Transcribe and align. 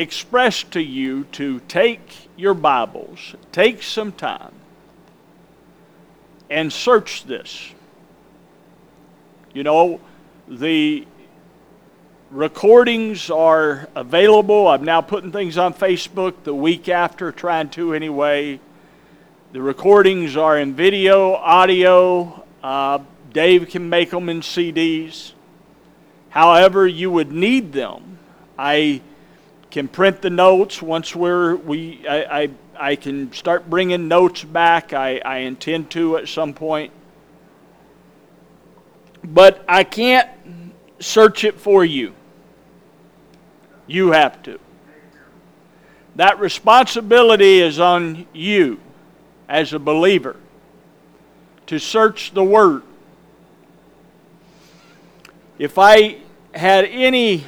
express 0.00 0.62
to 0.62 0.80
you 0.80 1.24
to 1.24 1.60
take 1.68 2.30
your 2.34 2.54
Bibles, 2.54 3.34
take 3.52 3.82
some 3.82 4.12
time, 4.12 4.54
and 6.48 6.72
search 6.72 7.24
this. 7.24 7.72
You 9.52 9.62
know, 9.62 10.00
the 10.48 11.06
recordings 12.30 13.28
are 13.28 13.90
available. 13.94 14.68
I'm 14.68 14.84
now 14.84 15.02
putting 15.02 15.32
things 15.32 15.58
on 15.58 15.74
Facebook 15.74 16.44
the 16.44 16.54
week 16.54 16.88
after, 16.88 17.30
trying 17.30 17.68
to 17.70 17.92
anyway. 17.92 18.58
The 19.52 19.60
recordings 19.60 20.34
are 20.34 20.58
in 20.58 20.72
video, 20.72 21.34
audio. 21.34 22.42
Uh, 22.62 23.00
Dave 23.34 23.68
can 23.68 23.90
make 23.90 24.10
them 24.10 24.30
in 24.30 24.40
CDs. 24.40 25.32
However, 26.30 26.86
you 26.86 27.10
would 27.10 27.32
need 27.32 27.74
them. 27.74 28.18
I 28.58 29.02
can 29.70 29.86
print 29.88 30.20
the 30.20 30.30
notes 30.30 30.82
once 30.82 31.14
we're 31.14 31.54
we 31.56 32.06
I, 32.08 32.42
I, 32.42 32.50
I 32.76 32.96
can 32.96 33.32
start 33.32 33.70
bringing 33.70 34.08
notes 34.08 34.42
back. 34.42 34.92
I, 34.92 35.18
I 35.24 35.38
intend 35.38 35.90
to 35.92 36.16
at 36.16 36.28
some 36.28 36.54
point. 36.54 36.92
But 39.22 39.64
I 39.68 39.84
can't 39.84 40.28
search 40.98 41.44
it 41.44 41.60
for 41.60 41.84
you. 41.84 42.14
You 43.86 44.12
have 44.12 44.42
to. 44.44 44.58
That 46.16 46.38
responsibility 46.40 47.60
is 47.60 47.78
on 47.78 48.26
you 48.32 48.80
as 49.48 49.72
a 49.72 49.78
believer 49.78 50.36
to 51.66 51.78
search 51.78 52.32
the 52.32 52.42
Word. 52.42 52.82
If 55.58 55.78
I 55.78 56.18
had 56.54 56.86
any 56.86 57.44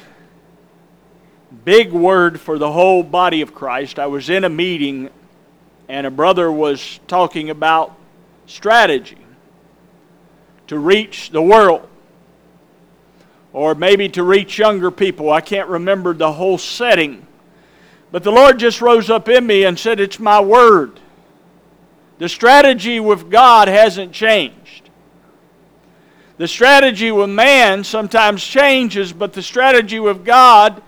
big 1.63 1.91
word 1.91 2.39
for 2.39 2.57
the 2.57 2.71
whole 2.71 3.03
body 3.03 3.41
of 3.41 3.53
Christ, 3.53 3.99
I 3.99 4.07
was 4.07 4.29
in 4.29 4.43
a 4.43 4.49
meeting 4.49 5.09
and 5.87 6.07
a 6.07 6.11
brother 6.11 6.51
was 6.51 6.99
talking 7.07 7.49
about 7.49 7.95
strategy 8.45 9.17
to 10.67 10.77
reach 10.77 11.29
the 11.29 11.41
world 11.41 11.87
or 13.51 13.75
maybe 13.75 14.09
to 14.09 14.23
reach 14.23 14.57
younger 14.57 14.91
people. 14.91 15.31
I 15.31 15.41
can't 15.41 15.69
remember 15.69 16.13
the 16.13 16.31
whole 16.31 16.57
setting. 16.57 17.25
But 18.11 18.23
the 18.23 18.31
Lord 18.31 18.59
just 18.59 18.81
rose 18.81 19.09
up 19.09 19.29
in 19.29 19.45
me 19.45 19.63
and 19.65 19.77
said, 19.77 19.99
It's 19.99 20.19
my 20.19 20.39
word. 20.39 20.99
The 22.17 22.29
strategy 22.29 22.99
with 22.99 23.29
God 23.29 23.67
hasn't 23.67 24.11
changed. 24.11 24.89
The 26.37 26.47
strategy 26.47 27.11
with 27.11 27.29
man 27.29 27.83
sometimes 27.83 28.43
changes, 28.43 29.13
but 29.13 29.33
the 29.33 29.41
strategy 29.41 29.99
with 29.99 30.25
God 30.25 30.81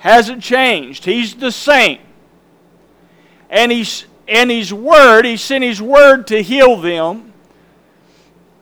hasn't 0.00 0.42
changed. 0.42 1.04
He's 1.04 1.34
the 1.34 1.52
same. 1.52 2.00
And 3.48 3.72
he's 3.72 4.04
and 4.28 4.50
his 4.50 4.72
word, 4.72 5.24
he 5.24 5.36
sent 5.36 5.64
his 5.64 5.80
word 5.80 6.26
to 6.28 6.42
heal 6.42 6.76
them. 6.76 7.32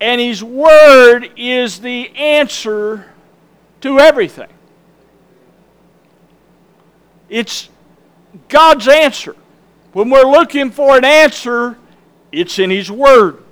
And 0.01 0.21
his 0.21 0.45
word 0.45 1.31
is 1.37 1.81
the 1.81 2.15
answer 2.17 3.13
to 3.81 3.99
everything. 3.99 4.49
It's 7.29 7.69
God's 8.49 8.89
answer. 8.89 9.37
When 9.93 10.11
we're 10.11 10.31
looking 10.31 10.71
for 10.71 10.97
an 10.97 11.05
answer, 11.05 11.77
it's 12.33 12.59
in 12.59 12.71
His 12.71 12.91
Word. 12.91 13.43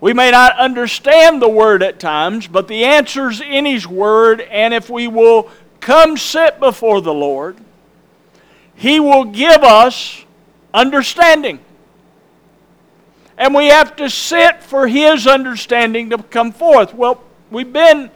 We 0.00 0.14
may 0.14 0.30
not 0.30 0.58
understand 0.58 1.42
the 1.42 1.48
Word 1.48 1.82
at 1.82 2.00
times, 2.00 2.46
but 2.46 2.68
the 2.68 2.84
answer's 2.84 3.40
in 3.40 3.66
His 3.66 3.86
Word, 3.86 4.40
and 4.40 4.72
if 4.72 4.88
we 4.88 5.08
will 5.08 5.50
come 5.80 6.16
sit 6.16 6.60
before 6.60 7.00
the 7.00 7.14
Lord, 7.14 7.56
He 8.74 9.00
will 9.00 9.24
give 9.24 9.62
us 9.62 10.24
understanding. 10.72 11.60
And 13.36 13.54
we 13.54 13.68
have 13.68 13.96
to 13.96 14.10
sit 14.10 14.62
for 14.62 14.86
His 14.86 15.26
understanding 15.26 16.10
to 16.10 16.18
come 16.18 16.52
forth. 16.52 16.92
Well, 16.94 17.22
we've 17.50 17.72
been 17.72 18.10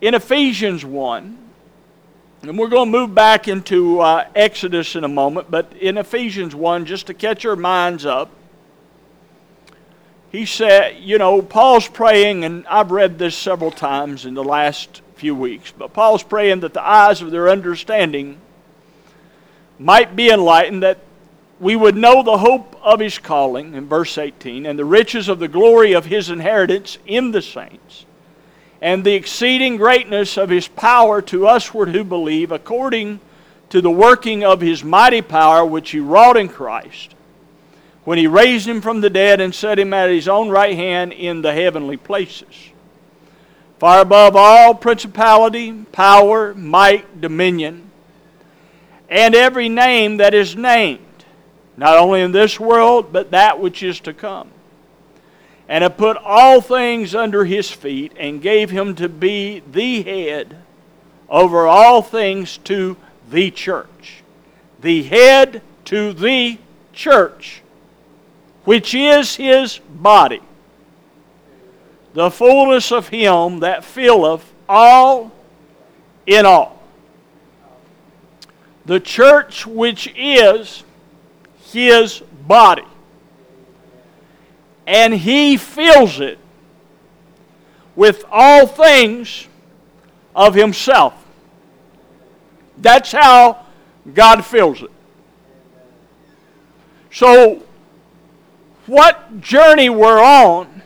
in 0.00 0.14
Ephesians 0.14 0.84
1, 0.84 1.38
and 2.42 2.58
we're 2.58 2.68
going 2.68 2.92
to 2.92 2.98
move 2.98 3.14
back 3.14 3.48
into 3.48 4.00
uh, 4.00 4.28
Exodus 4.34 4.94
in 4.94 5.02
a 5.02 5.08
moment, 5.08 5.50
but 5.50 5.72
in 5.80 5.98
Ephesians 5.98 6.54
1, 6.54 6.86
just 6.86 7.08
to 7.08 7.14
catch 7.14 7.44
our 7.44 7.56
minds 7.56 8.06
up, 8.06 8.30
he 10.30 10.44
said, 10.44 10.98
you 11.00 11.18
know, 11.18 11.40
Paul's 11.40 11.88
praying, 11.88 12.44
and 12.44 12.66
I've 12.66 12.90
read 12.90 13.18
this 13.18 13.36
several 13.36 13.70
times 13.70 14.26
in 14.26 14.34
the 14.34 14.44
last 14.44 15.00
few 15.18 15.34
weeks, 15.34 15.72
but 15.76 15.92
Paul's 15.92 16.22
praying 16.22 16.60
that 16.60 16.74
the 16.74 16.86
eyes 16.86 17.20
of 17.22 17.30
their 17.30 17.48
understanding 17.48 18.38
might 19.78 20.16
be 20.16 20.30
enlightened, 20.30 20.82
that 20.82 20.98
we 21.60 21.76
would 21.76 21.96
know 21.96 22.22
the 22.22 22.38
hope 22.38 22.76
of 22.82 23.00
his 23.00 23.18
calling, 23.18 23.74
in 23.74 23.86
verse 23.88 24.16
18, 24.16 24.64
and 24.64 24.78
the 24.78 24.84
riches 24.84 25.28
of 25.28 25.38
the 25.38 25.48
glory 25.48 25.92
of 25.92 26.06
his 26.06 26.30
inheritance 26.30 26.98
in 27.06 27.32
the 27.32 27.42
saints 27.42 28.06
and 28.80 29.04
the 29.04 29.14
exceeding 29.14 29.76
greatness 29.76 30.36
of 30.36 30.50
his 30.50 30.68
power 30.68 31.20
to 31.22 31.42
usward 31.42 31.88
who 31.88 32.04
believe, 32.04 32.52
according 32.52 33.20
to 33.70 33.80
the 33.80 33.90
working 33.90 34.44
of 34.44 34.60
his 34.60 34.84
mighty 34.84 35.20
power 35.20 35.64
which 35.64 35.90
he 35.90 36.00
wrought 36.00 36.36
in 36.36 36.48
Christ, 36.48 37.14
when 38.04 38.18
he 38.18 38.26
raised 38.26 38.68
him 38.68 38.80
from 38.80 39.00
the 39.00 39.10
dead 39.10 39.40
and 39.40 39.54
set 39.54 39.78
him 39.78 39.92
at 39.92 40.10
his 40.10 40.28
own 40.28 40.48
right 40.48 40.76
hand 40.76 41.12
in 41.12 41.42
the 41.42 41.52
heavenly 41.52 41.96
places. 41.96 42.70
Far 43.78 44.00
above 44.00 44.34
all 44.34 44.74
principality, 44.74 45.72
power, 45.92 46.54
might, 46.54 47.20
dominion, 47.20 47.90
and 49.08 49.34
every 49.34 49.68
name 49.68 50.16
that 50.16 50.34
is 50.34 50.56
named, 50.56 51.24
not 51.76 51.96
only 51.96 52.20
in 52.20 52.32
this 52.32 52.58
world, 52.58 53.12
but 53.12 53.30
that 53.30 53.60
which 53.60 53.82
is 53.82 54.00
to 54.00 54.12
come 54.12 54.50
and 55.68 55.82
have 55.82 55.98
put 55.98 56.16
all 56.16 56.60
things 56.60 57.14
under 57.14 57.44
his 57.44 57.70
feet, 57.70 58.12
and 58.18 58.40
gave 58.40 58.70
him 58.70 58.94
to 58.94 59.08
be 59.08 59.62
the 59.70 60.02
head 60.02 60.56
over 61.28 61.66
all 61.66 62.00
things 62.00 62.56
to 62.58 62.96
the 63.30 63.50
church. 63.50 64.22
The 64.80 65.02
head 65.02 65.60
to 65.84 66.14
the 66.14 66.58
church, 66.94 67.62
which 68.64 68.94
is 68.94 69.36
his 69.36 69.78
body. 69.78 70.40
The 72.14 72.30
fullness 72.30 72.90
of 72.90 73.08
him 73.08 73.60
that 73.60 73.84
filleth 73.84 74.52
all 74.68 75.32
in 76.26 76.46
all. 76.46 76.82
The 78.86 79.00
church, 79.00 79.66
which 79.66 80.12
is 80.16 80.82
his 81.72 82.22
body 82.46 82.84
and 84.88 85.12
he 85.12 85.58
fills 85.58 86.18
it 86.18 86.38
with 87.94 88.24
all 88.32 88.66
things 88.66 89.46
of 90.34 90.54
himself. 90.54 91.12
That's 92.78 93.12
how 93.12 93.66
God 94.14 94.46
fills 94.46 94.80
it. 94.80 94.90
So, 97.12 97.62
what 98.86 99.42
journey 99.42 99.90
we're 99.90 100.22
on 100.22 100.77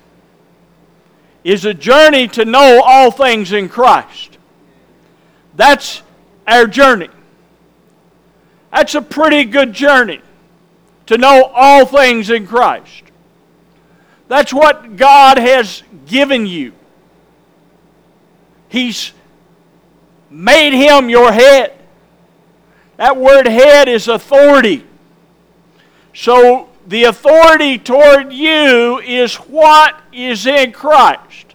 is 1.45 1.65
a 1.65 1.75
journey 1.75 2.29
to 2.29 2.45
know 2.45 2.83
all 2.85 3.11
things 3.11 3.53
in 3.53 3.69
Christ. 3.69 4.39
That's 5.55 6.03
our 6.47 6.67
journey. 6.67 7.11
That's 8.71 8.95
a 8.95 9.03
pretty 9.03 9.45
good 9.45 9.73
journey 9.73 10.21
to 11.07 11.19
know 11.19 11.51
all 11.55 11.85
things 11.85 12.31
in 12.31 12.47
Christ. 12.47 13.03
That's 14.29 14.53
what 14.53 14.97
God 14.97 15.37
has 15.37 15.83
given 16.07 16.47
you. 16.47 16.73
He's 18.69 19.13
made 20.31 20.73
him 20.73 21.11
your 21.11 21.31
head. 21.31 21.79
That 22.97 23.17
word 23.17 23.47
head 23.47 23.89
is 23.89 24.09
authority. 24.09 24.87
So 26.15 26.69
the 26.87 27.05
authority 27.05 27.79
toward 27.79 28.33
you 28.33 28.99
is 29.01 29.37
what 29.37 30.01
is 30.13 30.47
in 30.47 30.73
Christ. 30.73 31.55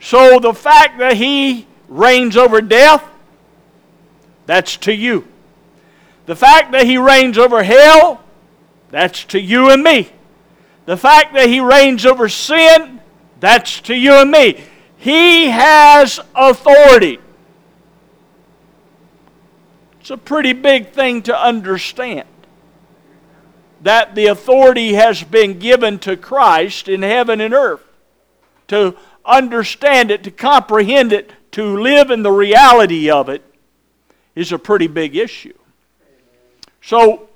So 0.00 0.38
the 0.38 0.54
fact 0.54 0.98
that 0.98 1.16
he 1.16 1.66
reigns 1.88 2.36
over 2.36 2.60
death, 2.60 3.04
that's 4.46 4.76
to 4.78 4.94
you. 4.94 5.26
The 6.26 6.36
fact 6.36 6.72
that 6.72 6.86
he 6.86 6.98
reigns 6.98 7.38
over 7.38 7.62
hell, 7.62 8.22
that's 8.90 9.24
to 9.26 9.40
you 9.40 9.70
and 9.70 9.82
me. 9.82 10.10
The 10.86 10.96
fact 10.96 11.34
that 11.34 11.48
he 11.48 11.60
reigns 11.60 12.06
over 12.06 12.28
sin, 12.28 13.00
that's 13.40 13.80
to 13.82 13.94
you 13.94 14.14
and 14.14 14.30
me. 14.30 14.62
He 14.96 15.48
has 15.48 16.18
authority. 16.34 17.18
It's 20.00 20.10
a 20.10 20.16
pretty 20.16 20.54
big 20.54 20.92
thing 20.92 21.22
to 21.24 21.38
understand. 21.38 22.26
That 23.82 24.14
the 24.14 24.26
authority 24.26 24.94
has 24.94 25.22
been 25.22 25.58
given 25.58 25.98
to 26.00 26.16
Christ 26.16 26.88
in 26.88 27.02
heaven 27.02 27.40
and 27.40 27.54
earth. 27.54 27.82
To 28.68 28.96
understand 29.24 30.10
it, 30.10 30.24
to 30.24 30.30
comprehend 30.30 31.12
it, 31.12 31.32
to 31.52 31.78
live 31.78 32.10
in 32.10 32.22
the 32.22 32.32
reality 32.32 33.10
of 33.10 33.28
it 33.28 33.42
is 34.34 34.52
a 34.52 34.58
pretty 34.58 34.86
big 34.86 35.16
issue. 35.16 35.54
So, 36.82 37.28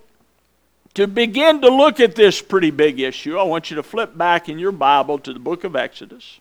to 0.94 1.06
begin 1.06 1.60
to 1.62 1.68
look 1.68 2.00
at 2.00 2.14
this 2.14 2.42
pretty 2.42 2.70
big 2.70 3.00
issue, 3.00 3.38
I 3.38 3.42
want 3.44 3.70
you 3.70 3.76
to 3.76 3.82
flip 3.82 4.16
back 4.16 4.48
in 4.48 4.58
your 4.58 4.72
Bible 4.72 5.18
to 5.20 5.32
the 5.32 5.38
book 5.38 5.64
of 5.64 5.74
Exodus. 5.74 6.38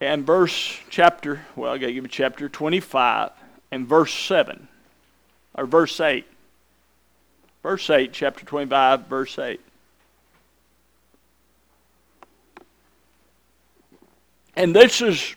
And 0.00 0.26
verse 0.26 0.78
chapter, 0.90 1.44
well, 1.56 1.72
I 1.72 1.78
got 1.78 1.86
to 1.86 1.92
give 1.92 2.04
you 2.04 2.08
chapter 2.08 2.48
25 2.48 3.30
and 3.70 3.86
verse 3.86 4.12
7, 4.12 4.68
or 5.54 5.66
verse 5.66 5.98
8. 6.00 6.26
Verse 7.62 7.88
8, 7.88 8.12
chapter 8.12 8.44
25, 8.44 9.06
verse 9.06 9.38
8. 9.38 9.60
And 14.56 14.74
this 14.74 15.00
is 15.00 15.34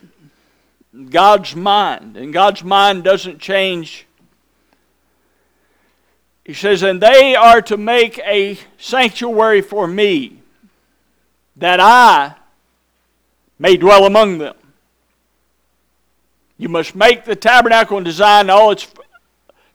God's 1.10 1.56
mind, 1.56 2.18
and 2.18 2.34
God's 2.34 2.64
mind 2.64 3.04
doesn't 3.04 3.40
change. 3.40 4.06
He 6.44 6.54
says, 6.54 6.84
And 6.84 7.02
they 7.02 7.36
are 7.36 7.62
to 7.64 7.78
make 7.78 8.20
a 8.20 8.58
sanctuary 8.78 9.62
for 9.62 9.88
me, 9.88 10.42
that 11.56 11.80
I 11.80 12.36
may 13.58 13.78
dwell 13.78 14.06
among 14.06 14.38
them. 14.38 14.56
You 16.58 16.70
must 16.70 16.96
make 16.96 17.26
the 17.26 17.36
tabernacle 17.36 17.98
and 17.98 18.06
design 18.06 18.50
all 18.50 18.72
its 18.72 18.88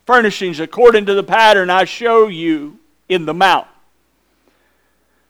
furnishings 0.06 0.60
according 0.60 1.06
to 1.06 1.14
the 1.14 1.22
pattern 1.22 1.70
I 1.70 1.84
show 1.84 2.28
you 2.28 2.78
in 3.08 3.26
the 3.26 3.34
mount. 3.34 3.66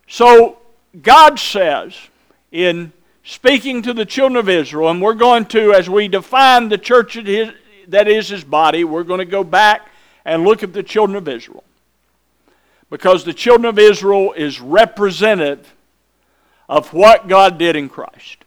So 0.09 0.59
God 1.01 1.39
says 1.39 1.97
in 2.51 2.93
speaking 3.25 3.83
to 3.83 3.95
the 3.95 4.05
children 4.05 4.37
of 4.37 4.49
Israel, 4.49 4.91
and 4.91 5.01
we're 5.01 5.15
going 5.15 5.47
to, 5.47 5.73
as 5.73 5.89
we 5.89 6.09
define 6.09 6.69
the 6.69 6.79
church 6.79 7.15
that 7.15 8.09
is 8.09 8.29
his 8.29 8.45
body, 8.45 8.85
we're 8.85 9.05
going 9.05 9.19
to 9.19 9.25
go 9.25 9.45
back 9.45 9.89
and 10.25 10.45
look 10.45 10.63
at 10.63 10.73
the 10.73 10.83
children 10.83 11.17
of 11.17 11.29
Israel. 11.29 11.65
Because 12.91 13.25
the 13.25 13.33
children 13.33 13.65
of 13.65 13.79
Israel 13.79 14.33
is 14.33 14.61
representative 14.61 15.75
of 16.69 16.93
what 16.93 17.27
God 17.27 17.59
did 17.59 17.75
in 17.75 17.89
Christ. 17.89 18.39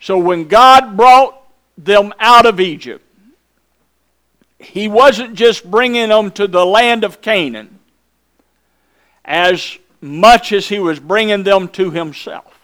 So 0.00 0.18
when 0.18 0.48
God 0.48 0.96
brought 0.96 1.40
them 1.76 2.12
out 2.18 2.46
of 2.46 2.60
Egypt, 2.60 3.04
He 4.64 4.88
wasn't 4.88 5.34
just 5.34 5.70
bringing 5.70 6.08
them 6.08 6.30
to 6.32 6.46
the 6.46 6.64
land 6.64 7.04
of 7.04 7.20
Canaan 7.20 7.78
as 9.24 9.78
much 10.00 10.52
as 10.52 10.68
He 10.68 10.78
was 10.78 11.00
bringing 11.00 11.44
them 11.44 11.68
to 11.68 11.90
Himself 11.90 12.54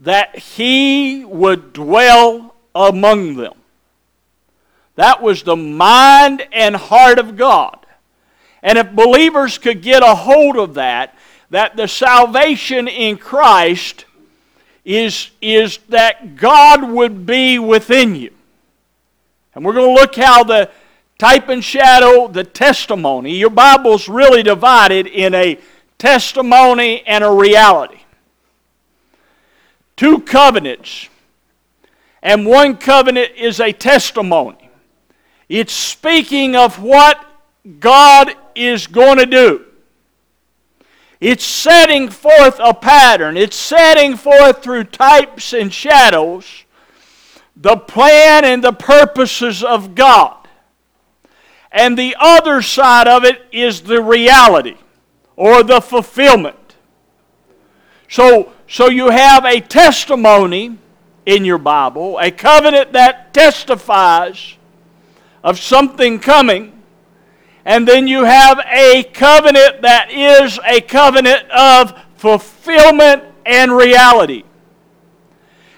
that 0.00 0.36
he 0.36 1.24
would 1.24 1.72
dwell 1.72 2.54
among 2.74 3.36
them. 3.36 3.52
That 4.96 5.22
was 5.22 5.42
the 5.42 5.56
mind 5.56 6.46
and 6.52 6.74
heart 6.74 7.18
of 7.18 7.36
God. 7.36 7.78
And 8.62 8.76
if 8.76 8.92
believers 8.92 9.58
could 9.58 9.82
get 9.82 10.02
a 10.02 10.14
hold 10.14 10.56
of 10.56 10.74
that, 10.74 11.14
that 11.50 11.76
the 11.76 11.86
salvation 11.86 12.88
in 12.88 13.16
Christ 13.16 14.04
is, 14.84 15.30
is 15.40 15.78
that 15.88 16.36
God 16.36 16.82
would 16.82 17.26
be 17.26 17.58
within 17.58 18.14
you. 18.14 18.32
And 19.54 19.64
we're 19.64 19.74
going 19.74 19.94
to 19.94 20.00
look 20.00 20.14
how 20.16 20.44
the 20.44 20.70
type 21.18 21.48
and 21.48 21.62
shadow, 21.62 22.28
the 22.28 22.44
testimony, 22.44 23.36
your 23.36 23.50
Bible's 23.50 24.08
really 24.08 24.42
divided 24.42 25.06
in 25.06 25.34
a 25.34 25.58
testimony 25.98 27.02
and 27.06 27.22
a 27.22 27.30
reality 27.30 28.00
two 30.00 30.18
covenants, 30.18 31.10
and 32.22 32.46
one 32.46 32.74
covenant 32.74 33.32
is 33.36 33.60
a 33.60 33.70
testimony. 33.70 34.70
It's 35.46 35.74
speaking 35.74 36.56
of 36.56 36.82
what 36.82 37.22
God 37.80 38.32
is 38.54 38.86
going 38.86 39.18
to 39.18 39.26
do. 39.26 39.66
It's 41.20 41.44
setting 41.44 42.08
forth 42.08 42.58
a 42.60 42.72
pattern. 42.72 43.36
It's 43.36 43.56
setting 43.56 44.16
forth 44.16 44.62
through 44.62 44.84
types 44.84 45.52
and 45.52 45.70
shadows 45.70 46.46
the 47.60 47.76
plan 47.76 48.44
and 48.44 48.64
the 48.64 48.72
purposes 48.72 49.62
of 49.62 49.94
God. 49.94 50.36
And 51.70 51.96
the 51.96 52.16
other 52.18 52.62
side 52.62 53.06
of 53.06 53.24
it 53.24 53.42
is 53.52 53.82
the 53.82 54.02
reality 54.02 54.76
or 55.36 55.62
the 55.62 55.80
fulfillment. 55.80 56.56
So, 58.08 58.52
so 58.66 58.88
you 58.88 59.10
have 59.10 59.44
a 59.44 59.60
testimony 59.60 60.78
in 61.26 61.44
your 61.44 61.58
Bible, 61.58 62.18
a 62.18 62.30
covenant 62.30 62.92
that 62.94 63.32
testifies 63.34 64.56
of 65.44 65.58
something 65.58 66.18
coming, 66.18 66.82
and 67.64 67.86
then 67.86 68.08
you 68.08 68.24
have 68.24 68.58
a 68.66 69.04
covenant 69.04 69.82
that 69.82 70.10
is 70.10 70.58
a 70.66 70.80
covenant 70.80 71.48
of 71.50 71.94
fulfillment 72.16 73.22
and 73.46 73.70
reality. 73.70 74.44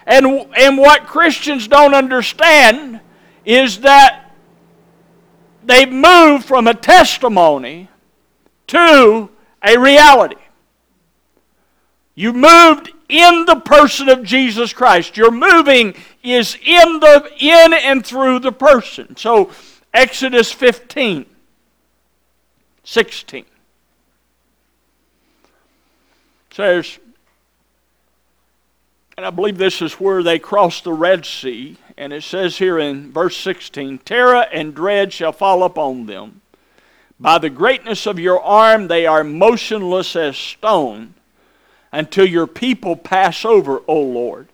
And, 0.05 0.25
and 0.57 0.77
what 0.77 1.05
Christians 1.05 1.67
don't 1.67 1.93
understand 1.93 2.99
is 3.45 3.79
that 3.81 4.31
they've 5.63 5.91
moved 5.91 6.45
from 6.45 6.67
a 6.67 6.73
testimony 6.73 7.89
to 8.67 9.29
a 9.63 9.77
reality. 9.77 10.35
You 12.15 12.33
moved 12.33 12.91
in 13.09 13.45
the 13.45 13.55
person 13.55 14.09
of 14.09 14.23
Jesus 14.23 14.73
Christ. 14.73 15.17
Your 15.17 15.31
moving 15.31 15.95
is 16.21 16.57
in 16.63 16.99
the 16.99 17.29
in 17.39 17.73
and 17.73 18.05
through 18.05 18.39
the 18.39 18.51
person. 18.51 19.15
So 19.15 19.51
Exodus 19.93 20.51
15 20.51 21.25
16 22.85 23.45
says 26.51 26.99
and 29.17 29.25
I 29.25 29.29
believe 29.29 29.57
this 29.57 29.81
is 29.81 29.93
where 29.93 30.23
they 30.23 30.39
crossed 30.39 30.83
the 30.83 30.93
Red 30.93 31.25
Sea. 31.25 31.77
And 31.97 32.11
it 32.11 32.23
says 32.23 32.57
here 32.57 32.79
in 32.79 33.11
verse 33.11 33.37
16 33.37 33.99
Terror 33.99 34.47
and 34.51 34.73
dread 34.73 35.13
shall 35.13 35.31
fall 35.31 35.63
upon 35.63 36.07
them. 36.07 36.41
By 37.19 37.37
the 37.37 37.49
greatness 37.49 38.05
of 38.05 38.19
your 38.19 38.41
arm, 38.41 38.87
they 38.87 39.05
are 39.05 39.23
motionless 39.23 40.15
as 40.15 40.35
stone 40.35 41.13
until 41.91 42.25
your 42.25 42.47
people 42.47 42.95
pass 42.95 43.45
over, 43.45 43.81
O 43.87 44.01
Lord. 44.01 44.47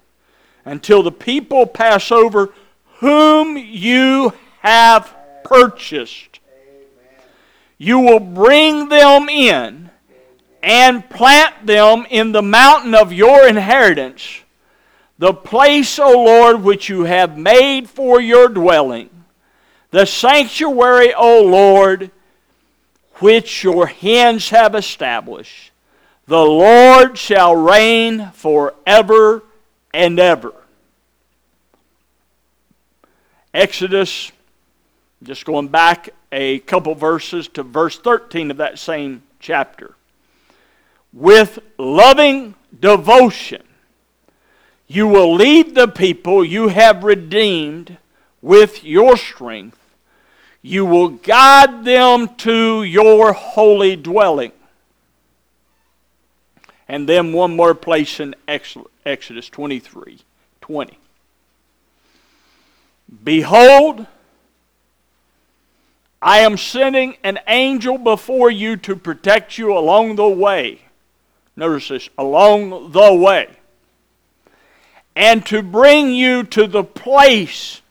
Until 0.66 1.02
the 1.02 1.12
people 1.12 1.66
pass 1.66 2.12
over 2.12 2.54
whom 3.00 3.58
you 3.58 4.34
have 4.60 5.16
purchased. 5.44 6.40
You 7.78 8.00
will 8.00 8.20
bring 8.20 8.90
them 8.90 9.30
in 9.30 9.90
and 10.62 11.10
plant 11.10 11.66
them 11.66 12.06
in 12.10 12.34
the 12.34 12.42
mountain 12.42 12.94
of 12.94 13.14
your 13.14 13.48
inheritance, 13.48 14.42
the 15.20 15.34
place, 15.34 16.00
O 16.00 16.24
Lord, 16.24 16.64
which 16.64 16.88
you 16.88 17.04
have 17.04 17.38
made 17.38 17.90
for 17.90 18.22
your 18.22 18.48
dwelling, 18.48 19.10
the 19.92 20.06
sanctuary, 20.06 21.14
O 21.14 21.44
Lord, 21.44 22.10
which 23.16 23.64
your 23.66 23.88
hands 23.88 24.50
have 24.50 24.76
established. 24.76 25.72
The 26.26 26.42
Lord 26.42 27.18
shall 27.18 27.54
reign 27.54 28.32
forever 28.34 29.44
and 29.94 30.20
ever. 30.20 30.54
Exodus, 33.54 34.32
just 35.22 35.44
going 35.44 35.68
back 35.68 36.10
a 36.32 36.60
couple 36.60 36.96
verses 36.96 37.50
to 37.50 37.64
verse 37.64 38.00
13 38.00 38.52
of 38.52 38.58
that 38.58 38.80
same 38.80 39.24
chapter. 39.40 39.96
With 41.12 41.60
loving 41.78 42.56
devotion, 42.80 43.64
you 44.92 45.08
will 45.08 45.36
lead 45.36 45.76
the 45.76 45.88
people 45.88 46.44
you 46.44 46.70
have 46.70 47.04
redeemed 47.04 47.98
with 48.42 48.84
your 48.84 49.16
strength. 49.16 49.78
You 50.64 50.84
will 50.84 51.10
guide 51.10 51.86
them 51.86 52.36
to 52.38 52.84
your 52.84 53.32
holy 53.34 53.96
dwelling. 53.96 54.52
And 56.88 57.08
then 57.08 57.34
one 57.34 57.56
more 57.56 57.76
place 57.76 58.20
in 58.20 58.36
Exodus 58.48 59.48
23 59.50 60.22
20. 60.60 60.98
Behold, 63.24 64.08
I 66.20 66.40
am 66.40 66.58
sending 66.58 67.16
an 67.24 67.40
angel 67.48 68.00
before 68.00 68.50
you 68.50 68.76
to 68.78 68.96
protect 68.96 69.60
you 69.60 69.78
along 69.78 70.16
the 70.16 70.28
way. 70.28 70.82
Notice 71.56 71.90
this 71.90 72.10
along 72.18 72.92
the 72.92 73.14
way. 73.14 73.59
And 75.20 75.46
to 75.48 75.62
bring 75.62 76.14
you 76.14 76.44
to 76.44 76.66
the 76.66 76.84
place 76.84 77.82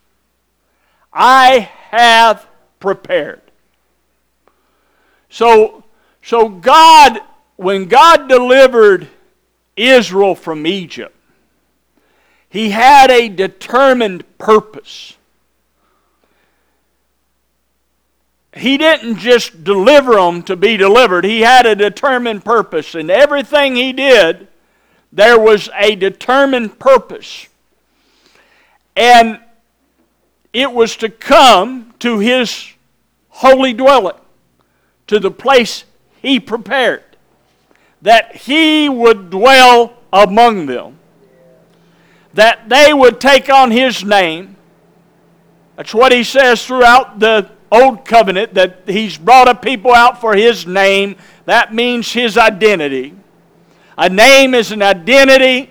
I 1.12 1.70
have 1.90 2.46
prepared. 2.80 3.42
So, 5.28 5.84
so 6.22 6.48
God 6.48 7.20
when 7.58 7.86
God 7.86 8.28
delivered 8.28 9.08
Israel 9.76 10.36
from 10.36 10.64
Egypt, 10.64 11.14
He 12.48 12.70
had 12.70 13.10
a 13.10 13.28
determined 13.28 14.24
purpose. 14.38 15.16
He 18.54 18.78
didn't 18.78 19.18
just 19.18 19.64
deliver 19.64 20.14
them 20.14 20.44
to 20.44 20.56
be 20.56 20.76
delivered. 20.76 21.24
He 21.24 21.40
had 21.40 21.66
a 21.66 21.74
determined 21.74 22.44
purpose. 22.44 22.94
And 22.94 23.10
everything 23.10 23.76
he 23.76 23.92
did, 23.92 24.48
there 25.12 25.38
was 25.38 25.68
a 25.74 25.94
determined 25.94 26.78
purpose. 26.78 27.48
And 28.96 29.40
it 30.52 30.72
was 30.72 30.96
to 30.96 31.08
come 31.08 31.94
to 32.00 32.18
his 32.18 32.72
holy 33.28 33.72
dwelling, 33.72 34.16
to 35.06 35.18
the 35.18 35.30
place 35.30 35.84
he 36.20 36.40
prepared, 36.40 37.04
that 38.02 38.36
he 38.36 38.88
would 38.88 39.30
dwell 39.30 39.94
among 40.12 40.66
them, 40.66 40.98
that 42.34 42.68
they 42.68 42.92
would 42.92 43.20
take 43.20 43.48
on 43.50 43.70
his 43.70 44.04
name. 44.04 44.56
That's 45.76 45.94
what 45.94 46.12
he 46.12 46.24
says 46.24 46.66
throughout 46.66 47.20
the 47.20 47.50
Old 47.70 48.04
Covenant, 48.04 48.54
that 48.54 48.82
he's 48.86 49.16
brought 49.16 49.48
a 49.48 49.54
people 49.54 49.92
out 49.92 50.20
for 50.20 50.34
his 50.34 50.66
name. 50.66 51.16
That 51.44 51.74
means 51.74 52.12
his 52.12 52.36
identity. 52.36 53.14
A 53.98 54.08
name 54.08 54.54
is 54.54 54.70
an 54.70 54.80
identity, 54.80 55.70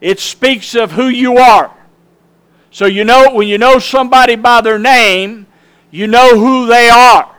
it 0.00 0.20
speaks 0.20 0.76
of 0.76 0.92
who 0.92 1.08
you 1.08 1.38
are. 1.38 1.76
So 2.70 2.86
you 2.86 3.02
know 3.02 3.34
when 3.34 3.48
you 3.48 3.58
know 3.58 3.80
somebody 3.80 4.36
by 4.36 4.60
their 4.60 4.78
name, 4.78 5.48
you 5.90 6.06
know 6.06 6.38
who 6.38 6.66
they 6.66 6.88
are. 6.88 7.34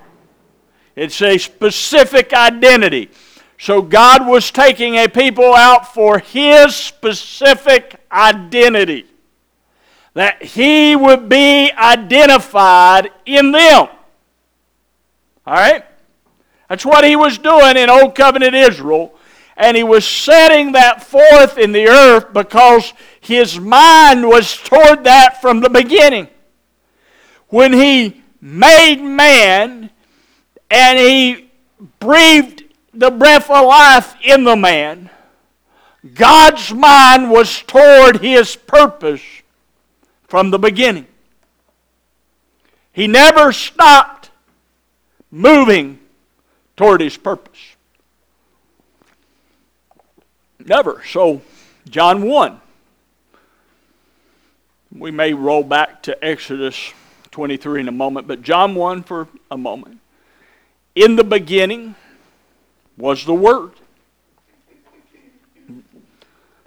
It's 0.94 1.22
a 1.22 1.38
specific 1.38 2.34
identity. 2.34 3.12
So 3.58 3.82
God 3.82 4.28
was 4.28 4.52
taking 4.52 4.96
a 4.96 5.08
people 5.08 5.54
out 5.54 5.94
for 5.94 6.20
his 6.20 6.76
specific 6.76 7.96
identity. 8.12 9.06
That 10.16 10.44
he 10.44 10.98
would 10.98 11.30
be 11.30 11.72
identified 11.72 13.10
in 13.26 13.54
them. 13.54 13.88
All 15.48 15.54
right? 15.54 15.86
That's 16.68 16.86
what 16.86 17.06
he 17.06 17.16
was 17.16 17.38
doing 17.38 17.78
in 17.78 17.90
Old 17.90 18.16
Covenant 18.16 18.54
Israel 18.54 19.18
and 19.58 19.78
he 19.78 19.84
was 19.84 20.06
setting 20.06 20.74
that 20.74 21.04
forth 21.04 21.58
in 21.58 21.72
the 21.72 21.88
earth 21.88 22.34
because 22.34 22.94
his 23.22 23.60
mind 23.60 24.28
was 24.28 24.56
toward 24.58 25.06
that 25.06 25.42
from 25.42 25.62
the 25.62 25.70
beginning. 25.70 26.28
When 27.48 27.72
he 27.72 28.22
made 28.42 29.02
man 29.02 29.90
and 30.70 31.00
he 31.00 31.50
breathed 32.00 32.64
the 32.94 33.12
breath 33.12 33.50
of 33.50 33.66
life 33.66 34.16
in 34.24 34.44
the 34.44 34.56
man, 34.56 35.10
God's 36.14 36.74
mind 36.74 37.32
was 37.32 37.62
toward 37.64 38.22
his 38.22 38.56
purpose 38.56 39.24
from 40.28 40.52
the 40.52 40.60
beginning. 40.60 41.08
He 42.92 43.08
never 43.08 43.52
stopped 43.52 44.30
moving 45.32 46.00
toward 46.78 47.02
his 47.02 47.18
purpose. 47.18 47.75
Never. 50.66 51.04
So, 51.06 51.42
John 51.88 52.24
1. 52.24 52.60
We 54.98 55.12
may 55.12 55.34
roll 55.34 55.64
back 55.64 56.02
to 56.04 56.26
Exodus 56.26 56.94
23 57.32 57.82
in 57.82 57.88
a 57.88 57.92
moment, 57.92 58.28
but 58.28 58.42
John 58.42 58.76
1 58.76 59.04
for 59.04 59.28
a 59.52 59.58
moment. 59.58 60.00
In 60.96 61.16
the 61.16 61.24
beginning 61.24 61.96
was 62.98 63.26
the 63.26 63.34
Word. 63.34 63.74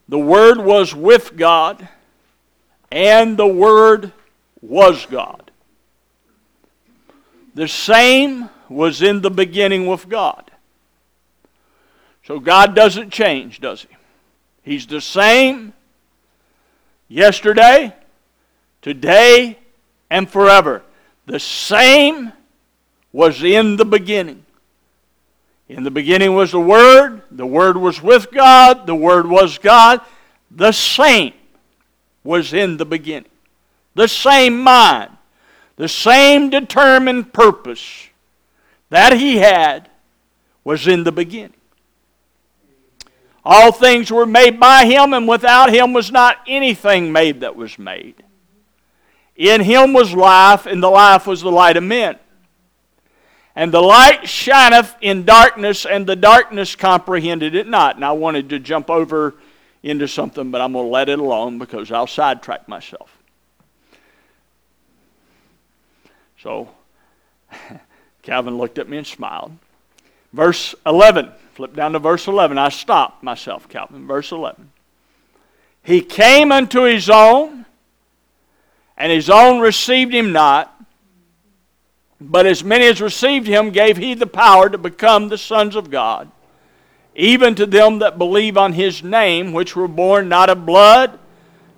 The 0.08 0.18
Word 0.18 0.58
was 0.58 0.94
with 0.94 1.36
God, 1.36 1.88
and 2.92 3.36
the 3.36 3.46
Word 3.46 4.12
was 4.60 5.06
God. 5.06 5.50
The 7.54 7.68
same 7.68 8.50
was 8.68 9.02
in 9.02 9.22
the 9.22 9.30
beginning 9.30 9.86
with 9.86 10.08
God. 10.08 10.47
So 12.28 12.38
God 12.38 12.74
doesn't 12.74 13.10
change, 13.10 13.58
does 13.58 13.80
He? 13.80 13.88
He's 14.62 14.86
the 14.86 15.00
same 15.00 15.72
yesterday, 17.08 17.94
today, 18.82 19.58
and 20.10 20.28
forever. 20.28 20.82
The 21.24 21.40
same 21.40 22.34
was 23.14 23.42
in 23.42 23.76
the 23.76 23.86
beginning. 23.86 24.44
In 25.70 25.84
the 25.84 25.90
beginning 25.90 26.34
was 26.34 26.52
the 26.52 26.60
Word, 26.60 27.22
the 27.30 27.46
Word 27.46 27.78
was 27.78 28.02
with 28.02 28.30
God, 28.30 28.86
the 28.86 28.94
Word 28.94 29.26
was 29.26 29.56
God. 29.56 30.02
The 30.50 30.72
same 30.72 31.32
was 32.24 32.52
in 32.52 32.76
the 32.76 32.84
beginning. 32.84 33.30
The 33.94 34.06
same 34.06 34.60
mind, 34.60 35.12
the 35.76 35.88
same 35.88 36.50
determined 36.50 37.32
purpose 37.32 38.08
that 38.90 39.14
He 39.14 39.38
had 39.38 39.88
was 40.62 40.86
in 40.86 41.04
the 41.04 41.12
beginning. 41.12 41.54
All 43.50 43.72
things 43.72 44.10
were 44.10 44.26
made 44.26 44.60
by 44.60 44.84
him, 44.84 45.14
and 45.14 45.26
without 45.26 45.72
him 45.72 45.94
was 45.94 46.12
not 46.12 46.36
anything 46.46 47.10
made 47.12 47.40
that 47.40 47.56
was 47.56 47.78
made. 47.78 48.22
In 49.36 49.62
him 49.62 49.94
was 49.94 50.12
life, 50.12 50.66
and 50.66 50.82
the 50.82 50.90
life 50.90 51.26
was 51.26 51.40
the 51.40 51.50
light 51.50 51.78
of 51.78 51.82
men. 51.82 52.18
And 53.56 53.72
the 53.72 53.80
light 53.80 54.28
shineth 54.28 54.94
in 55.00 55.24
darkness, 55.24 55.86
and 55.86 56.06
the 56.06 56.14
darkness 56.14 56.76
comprehended 56.76 57.54
it 57.54 57.66
not. 57.66 57.96
And 57.96 58.04
I 58.04 58.12
wanted 58.12 58.50
to 58.50 58.58
jump 58.58 58.90
over 58.90 59.36
into 59.82 60.06
something, 60.06 60.50
but 60.50 60.60
I'm 60.60 60.74
going 60.74 60.84
to 60.84 60.90
let 60.90 61.08
it 61.08 61.18
alone 61.18 61.58
because 61.58 61.90
I'll 61.90 62.06
sidetrack 62.06 62.68
myself. 62.68 63.16
So, 66.42 66.68
Calvin 68.22 68.58
looked 68.58 68.76
at 68.76 68.90
me 68.90 68.98
and 68.98 69.06
smiled. 69.06 69.56
Verse 70.34 70.74
11. 70.84 71.32
Flip 71.58 71.74
down 71.74 71.90
to 71.90 71.98
verse 71.98 72.28
11. 72.28 72.56
I 72.56 72.68
stopped 72.68 73.24
myself, 73.24 73.68
Calvin. 73.68 74.06
Verse 74.06 74.30
11. 74.30 74.70
He 75.82 76.02
came 76.02 76.52
unto 76.52 76.82
his 76.82 77.10
own, 77.10 77.66
and 78.96 79.10
his 79.10 79.28
own 79.28 79.58
received 79.58 80.14
him 80.14 80.30
not. 80.30 80.72
But 82.20 82.46
as 82.46 82.62
many 82.62 82.86
as 82.86 83.00
received 83.00 83.48
him 83.48 83.70
gave 83.70 83.96
he 83.96 84.14
the 84.14 84.24
power 84.24 84.70
to 84.70 84.78
become 84.78 85.28
the 85.28 85.36
sons 85.36 85.74
of 85.74 85.90
God, 85.90 86.30
even 87.16 87.56
to 87.56 87.66
them 87.66 87.98
that 87.98 88.18
believe 88.18 88.56
on 88.56 88.74
his 88.74 89.02
name, 89.02 89.52
which 89.52 89.74
were 89.74 89.88
born 89.88 90.28
not 90.28 90.50
of 90.50 90.64
blood, 90.64 91.18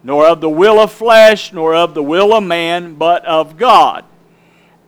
nor 0.05 0.27
of 0.27 0.43
the 0.43 0.51
will 0.51 0.79
of 0.79 0.93
flesh, 0.93 1.55
nor 1.55 1.75
of 1.75 1.95
the 1.95 2.03
will 2.03 2.35
of 2.35 2.45
man, 2.45 2.97
but 2.97 3.25
of 3.25 3.57
God. 3.57 4.05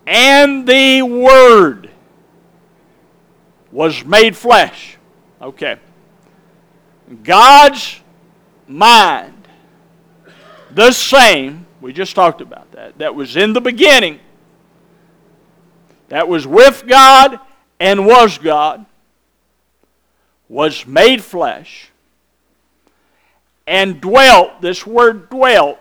And 0.06 0.68
the 0.68 1.00
Word 1.00 1.91
was 3.73 4.05
made 4.05 4.37
flesh. 4.37 4.99
Okay. 5.41 5.76
God's 7.25 8.00
mind, 8.69 9.49
the 10.71 10.93
same, 10.93 11.67
we 11.81 11.93
just 11.93 12.14
talked 12.14 12.41
about 12.41 12.71
that, 12.73 12.99
that 12.99 13.14
was 13.14 13.37
in 13.37 13.52
the 13.52 13.61
beginning, 13.61 14.21
that 16.09 16.29
was 16.29 16.47
with 16.47 16.85
God 16.87 17.41
and 17.81 18.07
was 18.07 18.38
God, 18.38 18.87
was 20.49 20.87
made 20.87 21.25
flesh 21.25 21.91
and 23.67 24.00
dwelt. 24.00 24.61
This 24.61 24.87
word 24.87 25.31
dwelt 25.31 25.79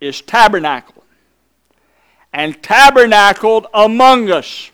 is 0.00 0.20
tabernacle. 0.20 1.02
And 2.32 2.62
tabernacled 2.62 3.66
among 3.72 4.30
us. 4.30 4.70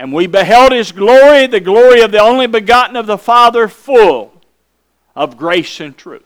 And 0.00 0.14
we 0.14 0.26
beheld 0.26 0.72
his 0.72 0.92
glory, 0.92 1.46
the 1.46 1.60
glory 1.60 2.00
of 2.00 2.10
the 2.10 2.20
only 2.20 2.46
begotten 2.46 2.96
of 2.96 3.04
the 3.04 3.18
Father, 3.18 3.68
full 3.68 4.32
of 5.14 5.36
grace 5.36 5.78
and 5.78 5.94
truth. 5.94 6.24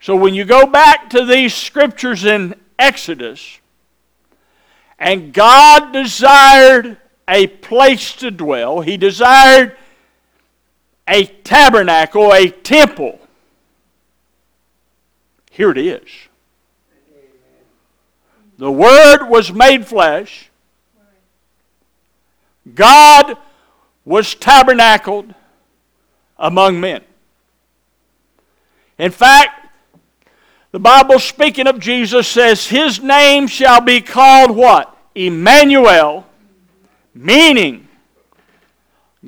So 0.00 0.14
when 0.14 0.34
you 0.34 0.44
go 0.44 0.64
back 0.64 1.10
to 1.10 1.24
these 1.24 1.52
scriptures 1.52 2.24
in 2.24 2.54
Exodus, 2.78 3.58
and 5.00 5.32
God 5.32 5.92
desired 5.92 6.98
a 7.26 7.48
place 7.48 8.12
to 8.12 8.30
dwell, 8.30 8.82
He 8.82 8.96
desired 8.96 9.76
a 11.08 11.24
tabernacle, 11.24 12.32
a 12.32 12.50
temple. 12.50 13.18
Here 15.50 15.72
it 15.72 15.78
is. 15.78 16.08
The 18.58 18.70
Word 18.70 19.26
was 19.26 19.52
made 19.52 19.84
flesh 19.88 20.47
God 22.74 23.36
was 24.04 24.34
tabernacled 24.34 25.34
among 26.38 26.80
men. 26.80 27.02
In 28.98 29.10
fact, 29.10 29.68
the 30.70 30.78
Bible 30.78 31.18
speaking 31.18 31.66
of 31.66 31.78
Jesus 31.80 32.28
says, 32.28 32.66
His 32.66 33.00
name 33.00 33.46
shall 33.46 33.80
be 33.80 34.00
called 34.00 34.54
what? 34.54 34.96
Emmanuel, 35.14 36.26
meaning 37.14 37.88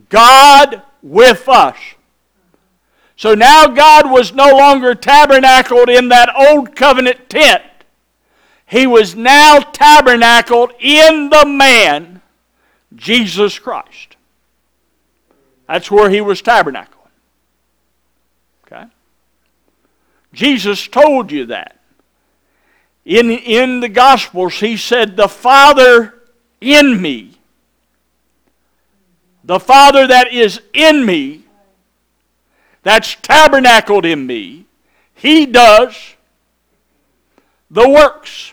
God 0.09 0.83
with 1.03 1.49
us. 1.49 1.77
So 3.17 3.35
now 3.35 3.67
God 3.67 4.11
was 4.11 4.33
no 4.33 4.51
longer 4.57 4.95
tabernacled 4.95 5.91
in 5.91 6.09
that 6.09 6.33
old 6.35 6.75
covenant 6.75 7.29
tent. 7.29 7.63
He 8.67 8.87
was 8.87 9.15
now 9.15 9.59
tabernacled 9.59 10.73
in 10.79 11.29
the 11.29 11.45
man, 11.45 12.20
Jesus 12.95 13.59
Christ. 13.59 14.17
That's 15.67 15.91
where 15.91 16.11
he 16.11 16.21
was 16.21 16.43
tabernacled. 16.43 16.97
Okay? 18.67 18.85
Jesus 20.33 20.87
told 20.89 21.31
you 21.31 21.47
that. 21.47 21.77
In, 23.05 23.31
in 23.31 23.81
the 23.81 23.89
Gospels, 23.89 24.55
he 24.55 24.77
said, 24.77 25.17
The 25.17 25.29
Father 25.29 26.15
in 26.61 27.01
me, 27.01 27.33
the 29.45 29.61
Father 29.61 30.07
that 30.07 30.33
is 30.33 30.61
in 30.75 31.05
me, 31.07 31.45
that's 32.83 33.15
tabernacled 33.17 34.05
in 34.05 34.27
me, 34.27 34.67
he 35.15 35.47
does 35.47 36.15
the 37.71 37.89
works. 37.89 38.53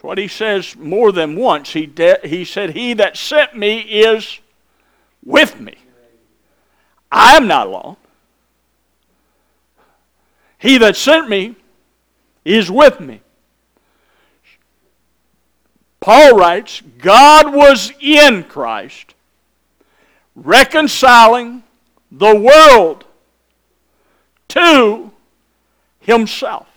That's 0.00 0.06
what 0.06 0.16
he 0.16 0.28
says 0.28 0.76
more 0.76 1.12
than 1.12 1.36
once. 1.36 1.74
He, 1.74 1.84
de- 1.84 2.26
he 2.26 2.46
said, 2.46 2.70
He 2.70 2.94
that 2.94 3.18
sent 3.18 3.54
me 3.54 3.80
is 3.80 4.40
with 5.22 5.60
me. 5.60 5.74
I 7.12 7.36
am 7.36 7.46
not 7.46 7.66
alone. 7.66 7.96
He 10.56 10.78
that 10.78 10.96
sent 10.96 11.28
me 11.28 11.54
is 12.46 12.70
with 12.70 12.98
me. 12.98 13.20
Paul 16.00 16.34
writes, 16.34 16.80
God 16.96 17.54
was 17.54 17.92
in 18.00 18.44
Christ, 18.44 19.14
reconciling 20.34 21.62
the 22.10 22.34
world 22.34 23.04
to 24.48 25.10
himself. 25.98 26.69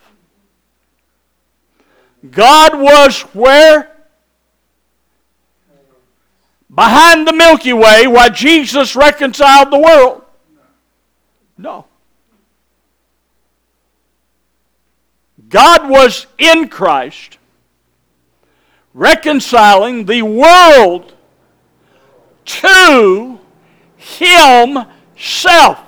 God 2.29 2.79
was 2.79 3.21
where? 3.33 3.91
Behind 6.73 7.27
the 7.27 7.33
Milky 7.33 7.73
Way 7.73 8.07
while 8.07 8.29
Jesus 8.29 8.95
reconciled 8.95 9.71
the 9.71 9.79
world. 9.79 10.23
No. 11.57 11.85
God 15.49 15.87
was 15.87 16.25
in 16.39 16.67
Christ, 16.67 17.37
reconciling 18.93 20.05
the 20.05 20.23
world 20.23 21.13
to 22.45 23.39
Himself, 23.95 25.79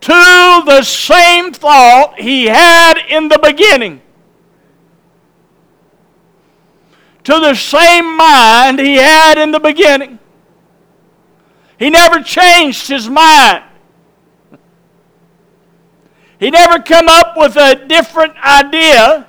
to 0.00 0.62
the 0.64 0.82
same 0.82 1.52
thought 1.52 2.18
He 2.18 2.46
had 2.46 2.94
in 3.10 3.28
the 3.28 3.38
beginning, 3.38 4.00
to 7.24 7.32
the 7.32 7.54
same 7.54 8.16
mind 8.16 8.78
He 8.78 8.96
had 8.96 9.38
in 9.38 9.50
the 9.50 9.60
beginning. 9.60 10.18
He 11.78 11.90
never 11.90 12.22
changed 12.22 12.88
His 12.88 13.08
mind. 13.08 13.64
He 16.38 16.50
never 16.50 16.82
come 16.82 17.06
up 17.08 17.36
with 17.36 17.56
a 17.56 17.84
different 17.86 18.34
idea. 18.38 19.26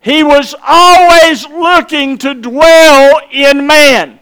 He 0.00 0.22
was 0.22 0.54
always 0.66 1.46
looking 1.46 2.16
to 2.18 2.32
dwell 2.32 3.20
in 3.30 3.66
man. 3.66 4.18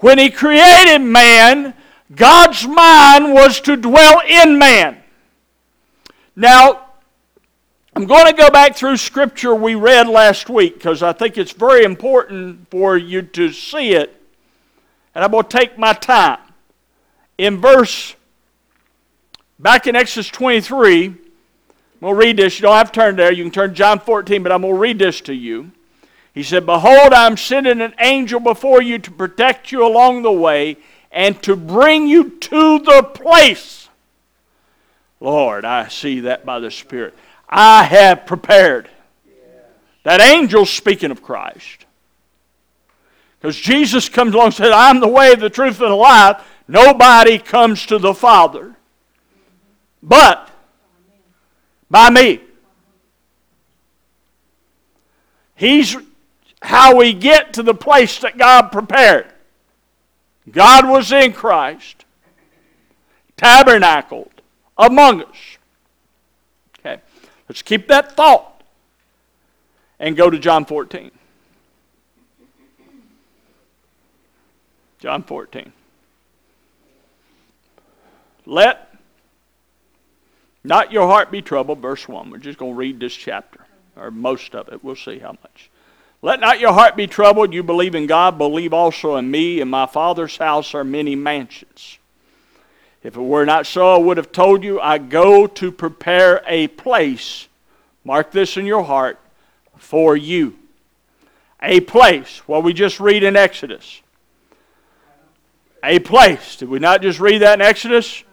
When 0.00 0.18
he 0.18 0.30
created 0.30 1.00
man, 1.00 1.74
God's 2.14 2.66
mind 2.66 3.34
was 3.34 3.60
to 3.62 3.76
dwell 3.76 4.22
in 4.26 4.58
man. 4.58 5.02
Now, 6.34 6.87
I'm 7.98 8.06
going 8.06 8.26
to 8.26 8.32
go 8.32 8.48
back 8.48 8.76
through 8.76 8.96
scripture 8.96 9.56
we 9.56 9.74
read 9.74 10.06
last 10.06 10.48
week 10.48 10.74
because 10.74 11.02
I 11.02 11.12
think 11.12 11.36
it's 11.36 11.50
very 11.50 11.82
important 11.82 12.70
for 12.70 12.96
you 12.96 13.22
to 13.22 13.50
see 13.50 13.90
it. 13.90 14.22
And 15.16 15.24
I'm 15.24 15.32
going 15.32 15.42
to 15.42 15.58
take 15.58 15.76
my 15.76 15.94
time 15.94 16.38
in 17.38 17.60
verse, 17.60 18.14
back 19.58 19.88
in 19.88 19.96
Exodus 19.96 20.28
23, 20.28 21.06
I'm 21.06 21.16
going 22.00 22.14
to 22.14 22.14
read 22.14 22.36
this. 22.36 22.60
You 22.60 22.62
don't 22.62 22.76
have 22.76 22.92
to 22.92 23.00
turn 23.00 23.16
there. 23.16 23.32
You 23.32 23.42
can 23.42 23.50
turn 23.50 23.74
John 23.74 23.98
14, 23.98 24.44
but 24.44 24.52
I'm 24.52 24.60
going 24.60 24.74
to 24.74 24.78
read 24.78 25.00
this 25.00 25.20
to 25.22 25.34
you. 25.34 25.72
He 26.32 26.44
said, 26.44 26.66
Behold, 26.66 27.12
I'm 27.12 27.36
sending 27.36 27.80
an 27.80 27.96
angel 27.98 28.38
before 28.38 28.80
you 28.80 29.00
to 29.00 29.10
protect 29.10 29.72
you 29.72 29.84
along 29.84 30.22
the 30.22 30.30
way 30.30 30.76
and 31.10 31.42
to 31.42 31.56
bring 31.56 32.06
you 32.06 32.30
to 32.30 32.78
the 32.78 33.02
place. 33.12 33.88
Lord, 35.18 35.64
I 35.64 35.88
see 35.88 36.20
that 36.20 36.46
by 36.46 36.60
the 36.60 36.70
Spirit. 36.70 37.14
I 37.48 37.84
have 37.84 38.26
prepared. 38.26 38.88
That 40.04 40.20
angel 40.20 40.66
speaking 40.66 41.10
of 41.10 41.22
Christ. 41.22 41.86
Because 43.40 43.56
Jesus 43.56 44.08
comes 44.08 44.34
along 44.34 44.46
and 44.46 44.54
said, 44.54 44.72
I'm 44.72 45.00
the 45.00 45.08
way, 45.08 45.34
the 45.34 45.50
truth, 45.50 45.80
and 45.80 45.90
the 45.90 45.94
life. 45.94 46.44
Nobody 46.66 47.38
comes 47.38 47.86
to 47.86 47.98
the 47.98 48.14
Father 48.14 48.76
but 50.02 50.50
by 51.90 52.10
me. 52.10 52.40
He's 55.54 55.96
how 56.62 56.96
we 56.96 57.12
get 57.12 57.54
to 57.54 57.62
the 57.62 57.74
place 57.74 58.18
that 58.20 58.38
God 58.38 58.70
prepared. 58.70 59.26
God 60.50 60.88
was 60.88 61.12
in 61.12 61.32
Christ, 61.32 62.04
tabernacled 63.36 64.40
among 64.76 65.22
us. 65.22 65.47
Let's 67.48 67.62
keep 67.62 67.88
that 67.88 68.12
thought 68.12 68.62
and 69.98 70.16
go 70.16 70.30
to 70.30 70.38
John 70.38 70.64
14. 70.64 71.10
John 74.98 75.22
14. 75.22 75.72
Let 78.44 78.94
not 80.64 80.92
your 80.92 81.06
heart 81.06 81.30
be 81.30 81.40
troubled, 81.40 81.78
verse 81.78 82.08
1. 82.08 82.30
We're 82.30 82.38
just 82.38 82.58
going 82.58 82.72
to 82.72 82.78
read 82.78 83.00
this 83.00 83.14
chapter, 83.14 83.60
or 83.96 84.10
most 84.10 84.54
of 84.54 84.68
it. 84.68 84.82
We'll 84.82 84.96
see 84.96 85.18
how 85.18 85.32
much. 85.42 85.70
Let 86.20 86.40
not 86.40 86.58
your 86.58 86.72
heart 86.72 86.96
be 86.96 87.06
troubled. 87.06 87.54
You 87.54 87.62
believe 87.62 87.94
in 87.94 88.06
God, 88.06 88.38
believe 88.38 88.72
also 88.72 89.16
in 89.16 89.30
me. 89.30 89.60
In 89.60 89.68
my 89.68 89.86
Father's 89.86 90.36
house 90.36 90.74
are 90.74 90.84
many 90.84 91.14
mansions. 91.14 91.97
If 93.02 93.16
it 93.16 93.20
were 93.20 93.46
not 93.46 93.66
so, 93.66 93.94
I 93.94 93.98
would 93.98 94.16
have 94.16 94.32
told 94.32 94.64
you, 94.64 94.80
I 94.80 94.98
go 94.98 95.46
to 95.46 95.72
prepare 95.72 96.42
a 96.46 96.68
place. 96.68 97.48
Mark 98.04 98.32
this 98.32 98.56
in 98.56 98.66
your 98.66 98.82
heart 98.82 99.18
for 99.76 100.16
you. 100.16 100.56
A 101.62 101.80
place. 101.80 102.38
What 102.46 102.64
we 102.64 102.72
just 102.72 103.00
read 103.00 103.22
in 103.22 103.36
Exodus. 103.36 104.02
A 105.82 105.98
place. 106.00 106.56
Did 106.56 106.68
we 106.68 106.78
not 106.78 107.02
just 107.02 107.20
read 107.20 107.42
that 107.42 107.60
in 107.60 107.62
Exodus? 107.62 108.24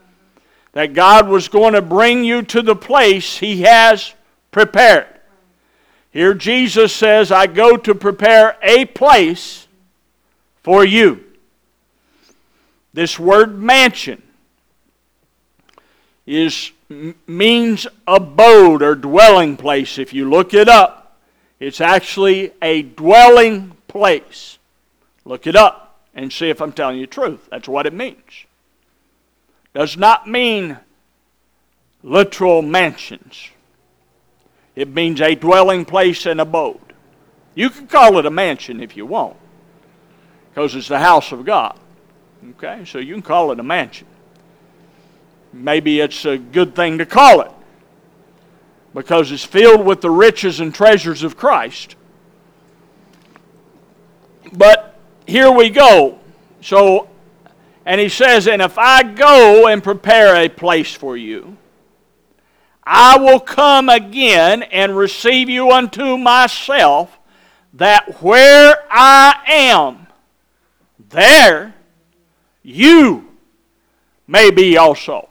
that 0.76 0.94
God 0.94 1.30
was 1.30 1.48
going 1.48 1.74
to 1.74 1.82
bring 1.82 2.26
you 2.26 2.42
to 2.44 2.62
the 2.62 2.76
place 2.76 3.38
He 3.38 3.62
has 3.62 4.14
prepared. 4.52 5.08
Here 6.12 6.34
Jesus 6.34 6.94
says, 6.94 7.32
I 7.32 7.48
go 7.48 7.78
to 7.78 7.96
prepare 7.96 8.58
a 8.62 8.86
place 8.86 9.68
for 10.64 10.84
you. 10.84 11.24
This 12.94 13.18
word 13.18 13.58
mansion 13.58 14.22
is 16.26 16.72
means 17.28 17.88
abode 18.08 18.82
or 18.82 18.96
dwelling 18.96 19.58
place. 19.58 19.98
If 19.98 20.14
you 20.14 20.30
look 20.30 20.54
it 20.54 20.70
up, 20.70 21.18
it's 21.60 21.82
actually 21.82 22.52
a 22.62 22.82
dwelling 22.84 23.76
place. 23.88 24.58
Look 25.24 25.48
it 25.48 25.56
up 25.56 26.00
and 26.14 26.32
see 26.32 26.50
if 26.50 26.62
I'm 26.62 26.72
telling 26.72 27.00
you 27.00 27.06
the 27.06 27.12
truth. 27.12 27.48
That's 27.50 27.68
what 27.68 27.86
it 27.86 27.94
means 27.94 28.46
does 29.76 29.98
not 29.98 30.26
mean 30.28 30.78
literal 32.02 32.62
mansions. 32.62 33.50
It 34.74 34.88
means 34.88 35.20
a 35.22 35.36
dwelling 35.36 35.84
place 35.84 36.26
and 36.26 36.40
abode. 36.40 36.80
You 37.56 37.70
can 37.70 37.86
call 37.86 38.18
it 38.18 38.26
a 38.26 38.32
mansion 38.32 38.82
if 38.82 38.96
you 38.96 39.06
want, 39.06 39.36
because 40.50 40.76
it's 40.76 40.88
the 40.88 41.00
house 41.00 41.34
of 41.34 41.46
God. 41.46 41.78
Okay, 42.52 42.86
so 42.86 43.00
you 43.00 43.14
can 43.14 43.22
call 43.22 43.52
it 43.52 43.60
a 43.60 43.64
mansion. 43.64 44.08
Maybe 45.56 46.00
it's 46.02 46.26
a 46.26 46.38
good 46.38 46.76
thing 46.76 46.98
to 46.98 47.06
call 47.06 47.42
it, 47.42 47.52
because 48.94 49.32
it's 49.32 49.46
filled 49.46 49.86
with 49.86 50.02
the 50.02 50.12
riches 50.12 50.60
and 50.60 50.74
treasures 50.74 51.24
of 51.24 51.38
Christ. 51.38 51.96
But 54.54 55.00
here 55.26 55.52
we 55.52 55.70
go. 55.70 56.20
So 56.62 57.10
and 57.86 58.02
he 58.02 58.10
says, 58.10 58.48
And 58.48 58.62
if 58.62 58.78
I 58.78 59.04
go 59.04 59.68
and 59.68 59.84
prepare 59.84 60.36
a 60.36 60.50
place 60.50 60.94
for 60.94 61.16
you, 61.16 61.58
I 62.84 63.18
will 63.18 63.40
come 63.40 63.90
again 63.90 64.64
and 64.64 64.98
receive 64.98 65.50
you 65.50 65.72
unto 65.72 66.18
myself, 66.18 67.18
that 67.74 68.22
where 68.22 68.84
I 68.90 69.36
am, 69.48 70.08
there 71.10 71.76
you 72.64 73.32
may 74.28 74.50
be 74.50 74.78
also. 74.78 75.30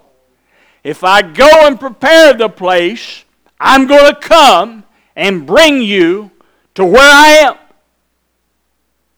If 0.85 1.03
I 1.03 1.23
go 1.23 1.49
and 1.66 1.81
prepare 1.81 2.35
the 2.35 2.51
place, 2.51 3.25
I'm 3.59 3.87
going 3.87 4.14
to 4.14 4.20
come 4.20 4.85
and 5.16 5.47
bring 5.47 5.81
you 5.81 6.31
to 6.75 6.85
where 6.85 7.11
I 7.11 7.29
am. 7.49 7.57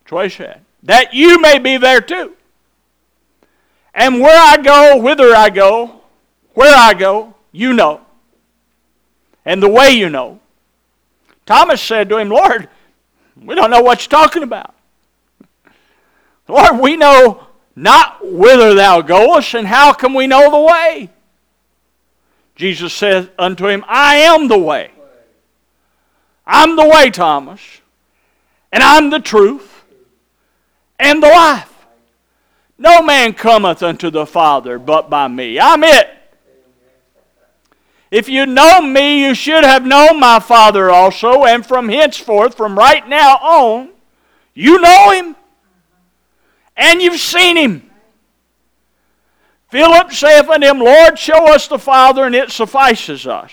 That's 0.08 0.34
said. 0.36 0.60
That 0.84 1.12
you 1.12 1.40
may 1.40 1.58
be 1.58 1.76
there 1.76 2.00
too. 2.00 2.34
And 3.92 4.20
where 4.20 4.38
I 4.38 4.56
go, 4.58 4.98
whither 4.98 5.34
I 5.34 5.50
go, 5.50 6.02
where 6.54 6.74
I 6.74 6.94
go, 6.94 7.34
you 7.50 7.72
know. 7.72 8.02
And 9.44 9.60
the 9.60 9.68
way 9.68 9.90
you 9.90 10.08
know. 10.08 10.38
Thomas 11.46 11.80
said 11.80 12.08
to 12.10 12.18
him, 12.18 12.28
Lord, 12.28 12.68
we 13.40 13.54
don't 13.54 13.70
know 13.70 13.80
what 13.80 14.02
you're 14.02 14.20
talking 14.20 14.42
about. 14.42 14.74
Lord, 16.46 16.78
we 16.78 16.96
know 16.96 17.46
not 17.74 18.18
whither 18.22 18.74
thou 18.74 19.00
goest, 19.00 19.54
and 19.54 19.66
how 19.66 19.92
can 19.92 20.14
we 20.14 20.26
know 20.26 20.50
the 20.50 20.60
way? 20.60 21.10
Jesus 22.56 22.92
said 22.92 23.30
unto 23.38 23.68
him, 23.68 23.84
I 23.86 24.16
am 24.16 24.48
the 24.48 24.58
way. 24.58 24.90
I'm 26.46 26.76
the 26.76 26.88
way, 26.88 27.10
Thomas, 27.10 27.60
and 28.72 28.82
I'm 28.82 29.10
the 29.10 29.20
truth 29.20 29.84
and 30.98 31.22
the 31.22 31.28
life. 31.28 31.72
No 32.78 33.02
man 33.02 33.32
cometh 33.32 33.82
unto 33.82 34.10
the 34.10 34.26
Father 34.26 34.78
but 34.78 35.08
by 35.08 35.28
me. 35.28 35.58
I'm 35.60 35.84
it. 35.84 36.08
If 38.10 38.28
you 38.28 38.46
know 38.46 38.80
me, 38.80 39.26
you 39.26 39.34
should 39.34 39.64
have 39.64 39.84
known 39.84 40.20
my 40.20 40.38
Father 40.38 40.90
also, 40.90 41.44
and 41.44 41.66
from 41.66 41.88
henceforth, 41.88 42.56
from 42.56 42.78
right 42.78 43.06
now 43.08 43.36
on, 43.36 43.90
you 44.54 44.80
know 44.80 45.10
him 45.10 45.36
and 46.76 47.00
you've 47.00 47.20
seen 47.20 47.56
him. 47.56 47.90
Philip 49.68 50.12
saith 50.12 50.48
unto 50.48 50.66
him, 50.66 50.78
Lord, 50.78 51.18
show 51.18 51.52
us 51.52 51.66
the 51.66 51.78
Father, 51.78 52.24
and 52.24 52.34
it 52.34 52.50
suffices 52.50 53.26
us. 53.26 53.52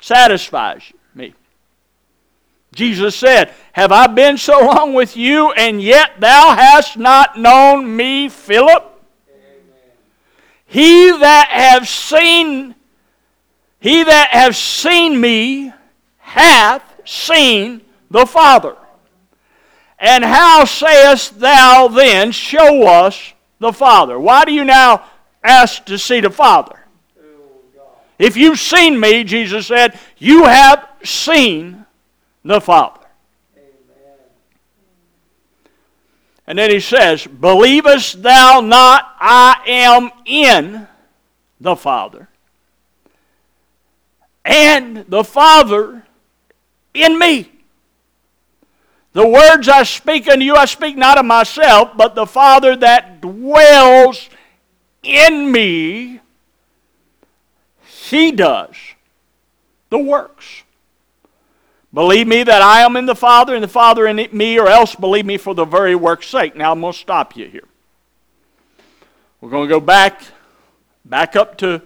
Satisfies 0.00 0.92
me. 1.14 1.34
Jesus 2.72 3.16
said, 3.16 3.52
Have 3.72 3.90
I 3.90 4.06
been 4.06 4.38
so 4.38 4.60
long 4.60 4.94
with 4.94 5.16
you, 5.16 5.52
and 5.52 5.82
yet 5.82 6.20
thou 6.20 6.54
hast 6.54 6.96
not 6.96 7.38
known 7.38 7.96
me, 7.96 8.28
Philip? 8.28 8.84
He 10.66 11.10
that 11.10 11.48
have 11.50 11.88
seen 11.88 12.74
he 13.80 14.02
that 14.02 14.30
have 14.30 14.56
seen 14.56 15.20
me 15.20 15.72
hath 16.18 16.82
seen 17.04 17.80
the 18.10 18.26
Father. 18.26 18.76
And 19.98 20.24
how 20.24 20.64
sayest 20.64 21.40
thou 21.40 21.88
then, 21.88 22.32
Show 22.32 22.86
us 22.86 23.34
the 23.58 23.72
Father? 23.72 24.18
Why 24.18 24.44
do 24.44 24.52
you 24.52 24.64
now 24.64 25.04
ask 25.42 25.84
to 25.86 25.98
see 25.98 26.20
the 26.20 26.30
Father? 26.30 26.78
If 28.18 28.36
you've 28.36 28.58
seen 28.58 28.98
me, 28.98 29.22
Jesus 29.22 29.68
said, 29.68 29.98
you 30.18 30.44
have 30.44 30.88
seen 31.04 31.86
the 32.44 32.60
Father. 32.60 32.98
And 36.48 36.58
then 36.58 36.70
he 36.70 36.80
says, 36.80 37.26
Believest 37.26 38.22
thou 38.22 38.60
not 38.62 39.14
I 39.20 39.60
am 39.66 40.10
in 40.24 40.88
the 41.60 41.76
Father, 41.76 42.26
and 44.46 45.04
the 45.08 45.24
Father 45.24 46.06
in 46.94 47.18
me? 47.18 47.50
The 49.18 49.26
words 49.26 49.68
I 49.68 49.82
speak 49.82 50.28
unto 50.28 50.44
you, 50.44 50.54
I 50.54 50.66
speak 50.66 50.96
not 50.96 51.18
of 51.18 51.26
myself, 51.26 51.96
but 51.96 52.14
the 52.14 52.24
Father 52.24 52.76
that 52.76 53.20
dwells 53.20 54.30
in 55.02 55.50
me, 55.50 56.20
he 57.82 58.30
does 58.30 58.76
the 59.90 59.98
works. 59.98 60.62
Believe 61.92 62.28
me 62.28 62.44
that 62.44 62.62
I 62.62 62.82
am 62.82 62.94
in 62.94 63.06
the 63.06 63.16
Father 63.16 63.56
and 63.56 63.64
the 63.64 63.66
Father 63.66 64.06
in 64.06 64.28
me, 64.30 64.56
or 64.56 64.68
else 64.68 64.94
believe 64.94 65.26
me 65.26 65.36
for 65.36 65.52
the 65.52 65.64
very 65.64 65.96
work's 65.96 66.28
sake. 66.28 66.54
Now 66.54 66.70
I'm 66.70 66.80
going 66.80 66.92
to 66.92 66.98
stop 67.00 67.36
you 67.36 67.48
here. 67.48 67.66
We're 69.40 69.50
going 69.50 69.68
to 69.68 69.74
go 69.74 69.80
back, 69.80 70.22
back 71.04 71.34
up 71.34 71.58
to 71.58 71.82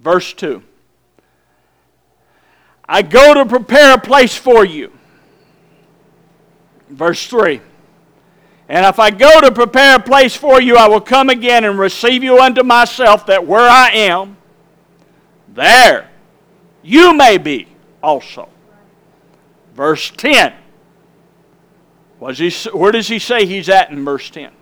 verse 0.00 0.32
2. 0.32 0.60
I 2.88 3.02
go 3.02 3.32
to 3.32 3.46
prepare 3.46 3.94
a 3.94 4.00
place 4.00 4.34
for 4.34 4.64
you. 4.64 4.93
Verse 6.94 7.26
3 7.26 7.60
And 8.68 8.86
if 8.86 8.98
I 8.98 9.10
go 9.10 9.40
to 9.40 9.50
prepare 9.50 9.96
a 9.96 10.00
place 10.00 10.34
for 10.36 10.60
you, 10.60 10.76
I 10.76 10.88
will 10.88 11.00
come 11.00 11.28
again 11.28 11.64
and 11.64 11.78
receive 11.78 12.22
you 12.22 12.38
unto 12.38 12.62
myself, 12.62 13.26
that 13.26 13.46
where 13.46 13.68
I 13.68 13.90
am, 13.90 14.36
there 15.48 16.10
you 16.82 17.14
may 17.14 17.38
be 17.38 17.68
also. 18.02 18.48
Verse 19.74 20.10
10. 20.16 20.52
Was 22.20 22.38
he, 22.38 22.50
where 22.70 22.92
does 22.92 23.08
he 23.08 23.18
say 23.18 23.44
he's 23.44 23.68
at 23.68 23.90
in 23.90 24.04
verse 24.04 24.30
10? 24.30 24.52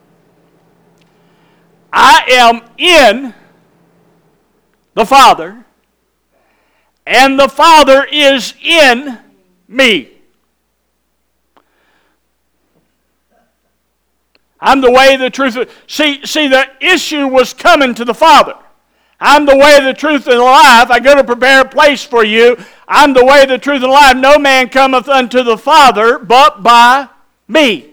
I 1.93 2.25
am 2.29 2.63
in 2.79 3.35
the 4.95 5.05
Father, 5.05 5.67
and 7.07 7.39
the 7.39 7.49
Father 7.49 8.07
is 8.11 8.55
in 8.63 9.19
me. 9.69 10.12
I'm 14.63 14.81
the 14.81 14.93
way, 14.93 15.17
the 15.17 15.29
truth. 15.29 15.59
See, 15.89 16.25
see, 16.25 16.47
the 16.47 16.71
issue 16.81 17.27
was 17.27 17.53
coming 17.53 17.97
to 17.97 18.05
the 18.05 18.15
Father. 18.15 18.55
I'm 19.19 19.45
the 19.45 19.57
way, 19.57 19.81
the 19.81 19.93
truth, 19.93 20.29
and 20.29 20.39
the 20.39 20.43
life. 20.43 20.89
I 20.89 21.01
go 21.01 21.17
to 21.17 21.25
prepare 21.25 21.63
a 21.63 21.69
place 21.69 22.05
for 22.05 22.25
you. 22.25 22.57
I'm 22.87 23.13
the 23.13 23.25
way, 23.25 23.45
the 23.45 23.59
truth, 23.59 23.83
and 23.83 23.85
the 23.85 23.89
life. 23.89 24.17
No 24.17 24.39
man 24.39 24.69
cometh 24.69 25.09
unto 25.09 25.43
the 25.43 25.59
Father 25.59 26.21
but 26.21 26.63
by 26.63 27.09
me. 27.49 27.91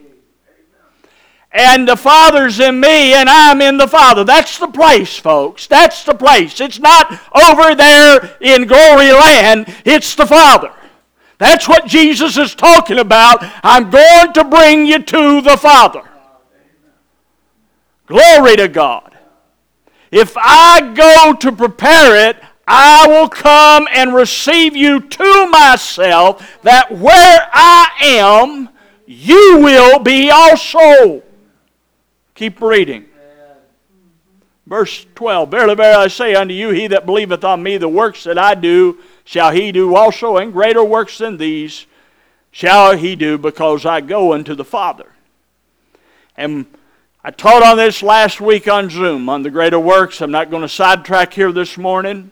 And 1.51 1.87
the 1.87 1.97
Father's 1.97 2.59
in 2.59 2.79
me, 2.79 3.13
and 3.13 3.27
I'm 3.27 3.61
in 3.61 3.77
the 3.77 3.87
Father. 3.87 4.23
That's 4.23 4.59
the 4.59 4.67
place, 4.67 5.17
folks. 5.17 5.65
That's 5.65 6.03
the 6.03 6.13
place. 6.13 6.61
It's 6.61 6.77
not 6.77 7.19
over 7.33 7.73
there 7.73 8.37
in 8.41 8.67
glory 8.67 9.11
land, 9.11 9.73
it's 9.85 10.13
the 10.13 10.27
Father. 10.27 10.71
That's 11.39 11.67
what 11.67 11.87
Jesus 11.87 12.37
is 12.37 12.53
talking 12.53 12.99
about. 12.99 13.39
I'm 13.63 13.89
going 13.89 14.33
to 14.33 14.43
bring 14.43 14.85
you 14.85 14.99
to 15.01 15.41
the 15.41 15.57
Father. 15.57 16.08
Glory 18.09 18.57
to 18.57 18.67
God. 18.67 19.15
If 20.11 20.35
I 20.35 20.93
go 20.95 21.35
to 21.35 21.51
prepare 21.51 22.29
it, 22.29 22.37
I 22.67 23.07
will 23.07 23.29
come 23.29 23.87
and 23.91 24.15
receive 24.15 24.75
you 24.75 24.99
to 24.99 25.47
myself, 25.47 26.59
that 26.63 26.91
where 26.91 27.49
I 27.53 27.89
am, 28.01 28.69
you 29.05 29.59
will 29.59 29.99
be 29.99 30.31
also. 30.31 31.21
Keep 32.33 32.61
reading. 32.61 33.05
Verse 34.65 35.05
12 35.13 35.49
Verily, 35.51 35.75
verily, 35.75 36.03
I 36.05 36.07
say 36.07 36.33
unto 36.33 36.53
you, 36.53 36.69
he 36.69 36.87
that 36.87 37.05
believeth 37.05 37.43
on 37.43 37.61
me, 37.61 37.77
the 37.77 37.87
works 37.87 38.23
that 38.23 38.39
I 38.39 38.55
do, 38.55 38.97
shall 39.23 39.51
he 39.51 39.71
do 39.71 39.95
also, 39.95 40.37
and 40.37 40.51
greater 40.51 40.83
works 40.83 41.19
than 41.19 41.37
these 41.37 41.85
shall 42.51 42.97
he 42.97 43.15
do, 43.15 43.37
because 43.37 43.85
I 43.85 44.01
go 44.01 44.33
unto 44.33 44.55
the 44.55 44.65
Father. 44.65 45.11
And 46.35 46.65
I 47.21 47.31
taught 47.31 47.63
on 47.63 47.75
this 47.75 48.01
last 48.01 48.39
week 48.39 48.69
on 48.69 48.89
Zoom 48.89 49.27
on 49.27 49.43
the 49.43 49.49
greater 49.51 49.77
works. 49.77 50.21
I'm 50.21 50.31
not 50.31 50.49
going 50.49 50.61
to 50.61 50.69
sidetrack 50.69 51.33
here 51.33 51.51
this 51.51 51.77
morning. 51.77 52.31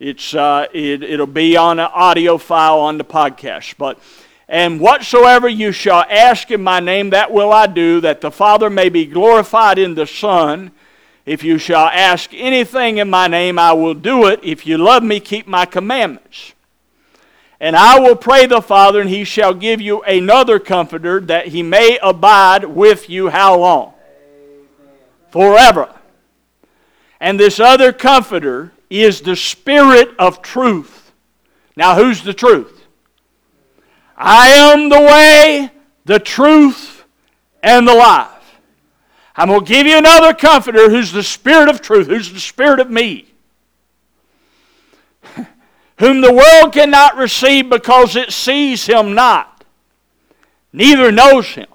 It's, 0.00 0.32
uh, 0.32 0.68
it, 0.72 1.02
it'll 1.02 1.26
be 1.26 1.54
on 1.54 1.78
an 1.78 1.90
audio 1.92 2.38
file 2.38 2.78
on 2.78 2.96
the 2.96 3.04
podcast. 3.04 3.74
But, 3.76 3.98
and 4.48 4.80
whatsoever 4.80 5.50
you 5.50 5.70
shall 5.70 6.06
ask 6.08 6.50
in 6.50 6.62
my 6.62 6.80
name, 6.80 7.10
that 7.10 7.30
will 7.30 7.52
I 7.52 7.66
do, 7.66 8.00
that 8.00 8.22
the 8.22 8.30
Father 8.30 8.70
may 8.70 8.88
be 8.88 9.04
glorified 9.04 9.78
in 9.78 9.94
the 9.94 10.06
Son. 10.06 10.70
If 11.26 11.44
you 11.44 11.58
shall 11.58 11.88
ask 11.88 12.30
anything 12.32 12.96
in 12.96 13.10
my 13.10 13.26
name, 13.26 13.58
I 13.58 13.74
will 13.74 13.92
do 13.92 14.28
it. 14.28 14.40
If 14.42 14.66
you 14.66 14.78
love 14.78 15.02
me, 15.02 15.20
keep 15.20 15.46
my 15.46 15.66
commandments. 15.66 16.54
And 17.60 17.76
I 17.76 18.00
will 18.00 18.16
pray 18.16 18.46
the 18.46 18.62
Father, 18.62 19.02
and 19.02 19.10
he 19.10 19.24
shall 19.24 19.52
give 19.52 19.82
you 19.82 20.00
another 20.04 20.58
comforter, 20.58 21.20
that 21.20 21.48
he 21.48 21.62
may 21.62 21.98
abide 22.02 22.64
with 22.64 23.10
you 23.10 23.28
how 23.28 23.58
long? 23.58 23.92
Forever. 25.36 25.94
And 27.20 27.38
this 27.38 27.60
other 27.60 27.92
comforter 27.92 28.72
is 28.88 29.20
the 29.20 29.36
Spirit 29.36 30.08
of 30.18 30.40
truth. 30.40 31.12
Now, 31.76 31.94
who's 31.94 32.22
the 32.22 32.32
truth? 32.32 32.86
I 34.16 34.48
am 34.48 34.88
the 34.88 34.98
way, 34.98 35.70
the 36.06 36.18
truth, 36.18 37.04
and 37.62 37.86
the 37.86 37.94
life. 37.94 38.30
I'm 39.36 39.48
going 39.48 39.60
to 39.60 39.66
give 39.66 39.86
you 39.86 39.98
another 39.98 40.32
comforter 40.32 40.88
who's 40.88 41.12
the 41.12 41.22
Spirit 41.22 41.68
of 41.68 41.82
truth, 41.82 42.06
who's 42.06 42.32
the 42.32 42.40
Spirit 42.40 42.80
of 42.80 42.90
me, 42.90 43.26
whom 45.98 46.22
the 46.22 46.32
world 46.32 46.72
cannot 46.72 47.16
receive 47.16 47.68
because 47.68 48.16
it 48.16 48.32
sees 48.32 48.86
him 48.86 49.14
not, 49.14 49.64
neither 50.72 51.12
knows 51.12 51.46
him. 51.48 51.68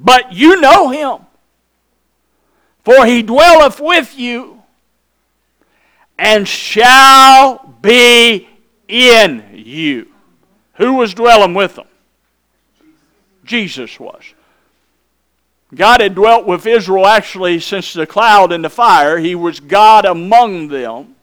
but 0.00 0.32
you 0.32 0.58
know 0.62 0.88
him. 0.88 1.27
For 2.88 3.04
he 3.04 3.20
dwelleth 3.20 3.80
with 3.80 4.18
you 4.18 4.62
and 6.18 6.48
shall 6.48 7.74
be 7.82 8.48
in 8.88 9.44
you. 9.52 10.08
Who 10.76 10.94
was 10.94 11.12
dwelling 11.12 11.52
with 11.52 11.74
them? 11.74 11.86
Jesus 13.44 14.00
was. 14.00 14.22
God 15.74 16.00
had 16.00 16.14
dwelt 16.14 16.46
with 16.46 16.64
Israel 16.64 17.06
actually 17.06 17.60
since 17.60 17.92
the 17.92 18.06
cloud 18.06 18.52
and 18.52 18.64
the 18.64 18.70
fire. 18.70 19.18
He 19.18 19.34
was 19.34 19.60
God 19.60 20.06
among 20.06 20.68
them. 20.68 21.14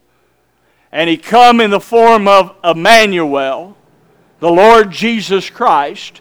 And 0.92 1.10
he 1.10 1.16
come 1.16 1.60
in 1.60 1.70
the 1.72 1.80
form 1.80 2.28
of 2.28 2.54
Emmanuel, 2.62 3.76
the 4.38 4.52
Lord 4.52 4.92
Jesus 4.92 5.50
Christ. 5.50 6.20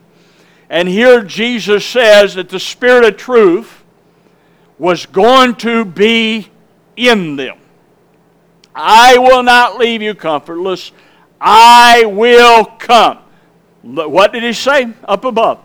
And 0.71 0.87
here 0.87 1.21
Jesus 1.21 1.85
says 1.85 2.33
that 2.33 2.49
the 2.49 2.59
Spirit 2.59 3.05
of 3.05 3.17
truth 3.17 3.74
was 4.77 5.05
going 5.05 5.55
to 5.55 5.85
be 5.85 6.49
in 6.95 7.35
them. 7.35 7.57
I 8.73 9.17
will 9.17 9.43
not 9.43 9.77
leave 9.77 10.01
you 10.01 10.13
comfortless. 10.15 10.91
I 11.39 12.05
will 12.05 12.65
come. 12.65 13.19
What 13.81 14.33
did 14.33 14.43
he 14.43 14.53
say 14.53 14.91
up 15.03 15.25
above? 15.25 15.63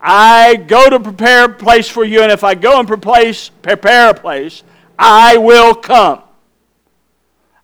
I 0.00 0.56
go 0.56 0.90
to 0.90 1.00
prepare 1.00 1.44
a 1.44 1.48
place 1.48 1.88
for 1.88 2.04
you, 2.04 2.22
and 2.22 2.32
if 2.32 2.44
I 2.44 2.54
go 2.54 2.78
and 2.78 2.86
prepare 2.88 4.10
a 4.10 4.14
place, 4.14 4.62
I 4.98 5.36
will 5.38 5.74
come 5.74 6.22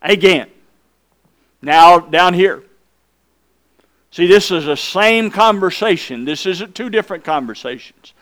again. 0.01 0.49
Now, 1.63 1.99
down 1.99 2.35
here. 2.35 2.63
See, 4.11 4.27
this 4.27 4.51
is 4.51 4.65
the 4.65 4.77
same 4.77 5.31
conversation. 5.31 6.25
This 6.25 6.47
isn't 6.47 6.75
two 6.75 6.91
different 6.91 7.25
conversations. 7.25 8.15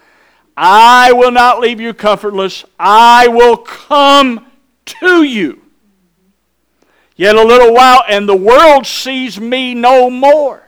I 0.61 1.13
will 1.13 1.31
not 1.31 1.61
leave 1.61 1.81
you 1.81 1.95
comfortless. 1.95 2.65
I 2.81 3.29
will 3.29 3.57
come 3.59 4.45
to 4.87 5.23
you. 5.23 5.63
Yet 7.15 7.37
a 7.37 7.45
little 7.45 7.73
while, 7.73 8.03
and 8.09 8.29
the 8.29 8.37
world 8.37 8.85
sees 8.85 9.41
me 9.41 9.75
no 9.75 10.11
more. 10.11 10.65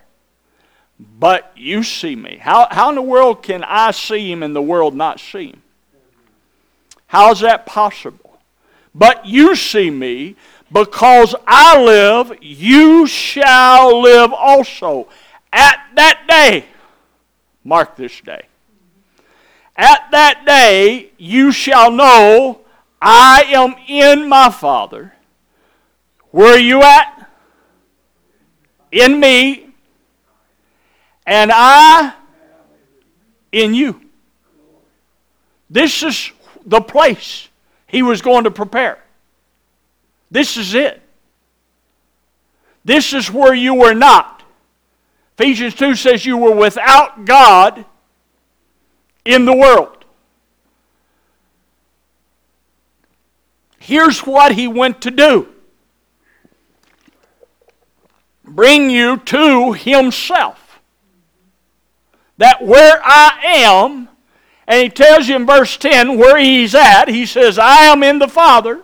But 1.00 1.50
you 1.56 1.82
see 1.82 2.14
me. 2.14 2.38
How, 2.40 2.68
how 2.70 2.90
in 2.90 2.94
the 2.94 3.02
world 3.02 3.42
can 3.42 3.64
I 3.64 3.90
see 3.90 4.30
him 4.30 4.44
and 4.44 4.54
the 4.54 4.62
world 4.62 4.94
not 4.94 5.18
see 5.18 5.48
him? 5.48 5.62
How 7.08 7.32
is 7.32 7.40
that 7.40 7.66
possible? 7.66 8.38
But 8.94 9.26
you 9.26 9.56
see 9.56 9.90
me, 9.90 10.36
because 10.70 11.34
I 11.48 11.82
live, 11.82 12.38
you 12.40 13.08
shall 13.08 14.00
live 14.00 14.32
also. 14.32 15.08
At 15.52 15.80
that 15.96 16.26
day, 16.28 16.66
mark 17.64 17.96
this 17.96 18.20
day. 18.20 18.42
At 19.80 20.10
that 20.10 20.44
day 20.44 21.10
you 21.16 21.52
shall 21.52 21.90
know 21.90 22.60
I 23.00 23.44
am 23.48 23.76
in 23.88 24.28
my 24.28 24.50
Father. 24.50 25.14
Where 26.32 26.52
are 26.52 26.58
you 26.58 26.82
at? 26.82 27.30
In 28.92 29.18
me. 29.18 29.70
And 31.26 31.50
I 31.50 32.12
in 33.52 33.72
you. 33.72 34.02
This 35.70 36.02
is 36.02 36.30
the 36.66 36.82
place 36.82 37.48
he 37.86 38.02
was 38.02 38.20
going 38.20 38.44
to 38.44 38.50
prepare. 38.50 39.02
This 40.30 40.58
is 40.58 40.74
it. 40.74 41.00
This 42.84 43.14
is 43.14 43.32
where 43.32 43.54
you 43.54 43.72
were 43.72 43.94
not. 43.94 44.42
Ephesians 45.38 45.74
2 45.74 45.94
says 45.94 46.26
you 46.26 46.36
were 46.36 46.54
without 46.54 47.24
God 47.24 47.86
in 49.24 49.44
the 49.44 49.54
world. 49.54 50.04
Here's 53.78 54.20
what 54.20 54.52
he 54.52 54.68
went 54.68 55.02
to 55.02 55.10
do 55.10 55.48
bring 58.44 58.90
you 58.90 59.16
to 59.16 59.72
himself. 59.72 60.80
That 62.38 62.62
where 62.62 63.00
I 63.04 63.38
am, 63.44 64.08
and 64.66 64.82
he 64.82 64.88
tells 64.88 65.28
you 65.28 65.36
in 65.36 65.46
verse 65.46 65.76
10 65.76 66.18
where 66.18 66.36
he's 66.36 66.74
at, 66.74 67.08
he 67.08 67.26
says, 67.26 67.58
I 67.58 67.84
am 67.84 68.02
in 68.02 68.18
the 68.18 68.28
Father, 68.28 68.82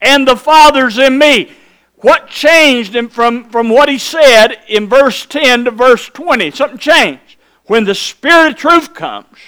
and 0.00 0.28
the 0.28 0.36
Father's 0.36 0.98
in 0.98 1.18
me. 1.18 1.52
What 1.96 2.28
changed 2.28 2.96
from, 3.12 3.48
from 3.50 3.68
what 3.68 3.88
he 3.88 3.98
said 3.98 4.58
in 4.68 4.88
verse 4.88 5.24
10 5.26 5.64
to 5.64 5.70
verse 5.70 6.08
20? 6.08 6.50
Something 6.50 6.78
changed 6.78 7.31
when 7.66 7.84
the 7.84 7.94
Spirit 7.94 8.52
of 8.52 8.56
truth 8.58 8.94
comes, 8.94 9.38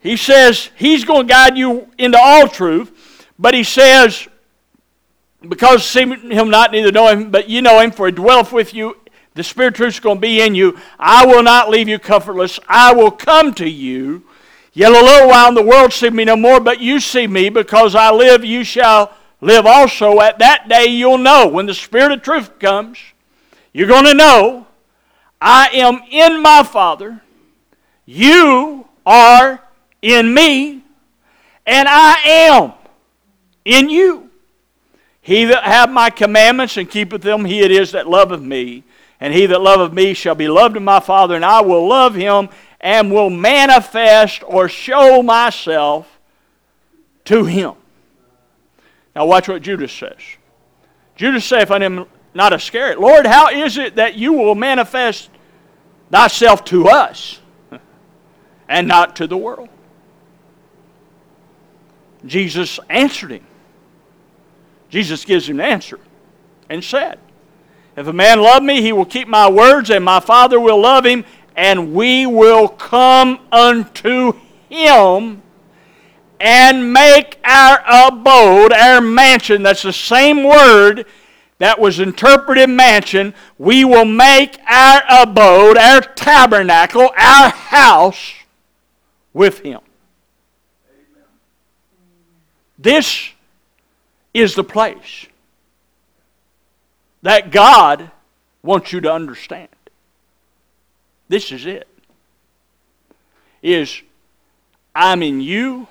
he 0.00 0.16
says 0.16 0.70
he's 0.76 1.04
going 1.04 1.26
to 1.26 1.32
guide 1.32 1.56
you 1.56 1.88
into 1.98 2.18
all 2.18 2.48
truth, 2.48 3.28
but 3.38 3.54
he 3.54 3.64
says, 3.64 4.28
because 5.48 5.84
see 5.84 6.02
him 6.02 6.50
not, 6.50 6.72
neither 6.72 6.92
know 6.92 7.08
him, 7.08 7.30
but 7.30 7.48
you 7.48 7.62
know 7.62 7.80
him, 7.80 7.90
for 7.90 8.06
he 8.06 8.12
dwelleth 8.12 8.52
with 8.52 8.74
you. 8.74 8.96
The 9.34 9.42
Spirit 9.42 9.68
of 9.68 9.74
truth 9.74 9.94
is 9.94 10.00
going 10.00 10.18
to 10.18 10.20
be 10.20 10.40
in 10.40 10.54
you. 10.54 10.78
I 10.98 11.26
will 11.26 11.42
not 11.42 11.68
leave 11.68 11.88
you 11.88 11.98
comfortless. 11.98 12.60
I 12.68 12.92
will 12.94 13.10
come 13.10 13.52
to 13.54 13.68
you. 13.68 14.22
Yet 14.72 14.92
a 14.92 14.94
little 14.94 15.28
while, 15.28 15.48
and 15.48 15.56
the 15.56 15.62
world 15.62 15.92
see 15.92 16.10
me 16.10 16.24
no 16.24 16.36
more, 16.36 16.60
but 16.60 16.80
you 16.80 17.00
see 17.00 17.26
me, 17.26 17.48
because 17.48 17.94
I 17.94 18.10
live, 18.10 18.44
you 18.44 18.64
shall 18.64 19.12
live 19.40 19.66
also. 19.66 20.20
At 20.20 20.38
that 20.38 20.68
day, 20.68 20.86
you'll 20.86 21.18
know. 21.18 21.48
When 21.48 21.66
the 21.66 21.74
Spirit 21.74 22.12
of 22.12 22.22
truth 22.22 22.58
comes, 22.58 22.98
you're 23.72 23.88
going 23.88 24.04
to 24.04 24.14
know 24.14 24.66
I 25.46 25.68
am 25.74 26.00
in 26.10 26.40
my 26.40 26.62
Father, 26.62 27.20
you 28.06 28.88
are 29.04 29.60
in 30.00 30.32
me, 30.32 30.82
and 31.66 31.86
I 31.86 32.14
am 32.24 32.72
in 33.62 33.90
you. 33.90 34.30
He 35.20 35.44
that 35.44 35.64
hath 35.64 35.90
my 35.90 36.08
commandments 36.08 36.78
and 36.78 36.88
keepeth 36.88 37.20
them, 37.20 37.44
he 37.44 37.60
it 37.60 37.70
is 37.70 37.92
that 37.92 38.08
loveth 38.08 38.40
me. 38.40 38.84
And 39.20 39.34
he 39.34 39.44
that 39.44 39.60
loveth 39.60 39.92
me 39.92 40.14
shall 40.14 40.34
be 40.34 40.48
loved 40.48 40.78
of 40.78 40.82
my 40.82 41.00
Father, 41.00 41.36
and 41.36 41.44
I 41.44 41.60
will 41.60 41.86
love 41.86 42.14
him 42.14 42.48
and 42.80 43.12
will 43.12 43.30
manifest 43.30 44.42
or 44.46 44.66
show 44.66 45.22
myself 45.22 46.18
to 47.26 47.44
him. 47.44 47.74
Now 49.14 49.26
watch 49.26 49.48
what 49.48 49.60
Judas 49.60 49.92
says. 49.92 50.16
Judas 51.16 51.44
saith 51.44 51.70
unto 51.70 51.84
him, 51.84 52.06
not 52.32 52.54
Iscariot 52.54 52.98
Lord, 52.98 53.26
how 53.26 53.50
is 53.50 53.76
it 53.78 53.96
that 53.96 54.14
you 54.14 54.32
will 54.32 54.54
manifest 54.54 55.30
thyself 56.10 56.64
to 56.66 56.88
us 56.88 57.40
and 58.68 58.88
not 58.88 59.16
to 59.16 59.26
the 59.26 59.36
world. 59.36 59.68
Jesus 62.26 62.80
answered 62.88 63.32
him. 63.32 63.46
Jesus 64.88 65.24
gives 65.24 65.48
him 65.48 65.60
an 65.60 65.66
answer 65.66 65.98
and 66.70 66.82
said, 66.82 67.18
If 67.96 68.06
a 68.06 68.12
man 68.12 68.40
love 68.40 68.62
me, 68.62 68.80
he 68.80 68.92
will 68.92 69.04
keep 69.04 69.28
my 69.28 69.50
words, 69.50 69.90
and 69.90 70.04
my 70.04 70.20
Father 70.20 70.58
will 70.58 70.80
love 70.80 71.04
him, 71.04 71.24
and 71.56 71.92
we 71.92 72.26
will 72.26 72.68
come 72.68 73.40
unto 73.52 74.34
him 74.68 75.42
and 76.40 76.92
make 76.92 77.38
our 77.44 77.82
abode, 77.86 78.72
our 78.72 79.00
mansion. 79.00 79.62
That's 79.62 79.82
the 79.82 79.92
same 79.92 80.44
word 80.44 81.06
that 81.58 81.78
was 81.78 82.00
interpreted 82.00 82.68
mansion, 82.68 83.34
we 83.58 83.84
will 83.84 84.04
make 84.04 84.58
our 84.68 85.02
abode, 85.22 85.78
our 85.78 86.00
tabernacle, 86.00 87.10
our 87.16 87.48
house 87.50 88.34
with 89.32 89.60
him. 89.60 89.80
Amen. 90.90 91.24
This 92.78 93.30
is 94.32 94.54
the 94.54 94.64
place 94.64 95.26
that 97.22 97.50
God 97.50 98.10
wants 98.62 98.92
you 98.92 99.00
to 99.02 99.12
understand. 99.12 99.68
This 101.28 101.52
is 101.52 101.66
it. 101.66 101.88
Is 103.62 104.02
I'm 104.94 105.22
in 105.22 105.40
you 105.40 105.88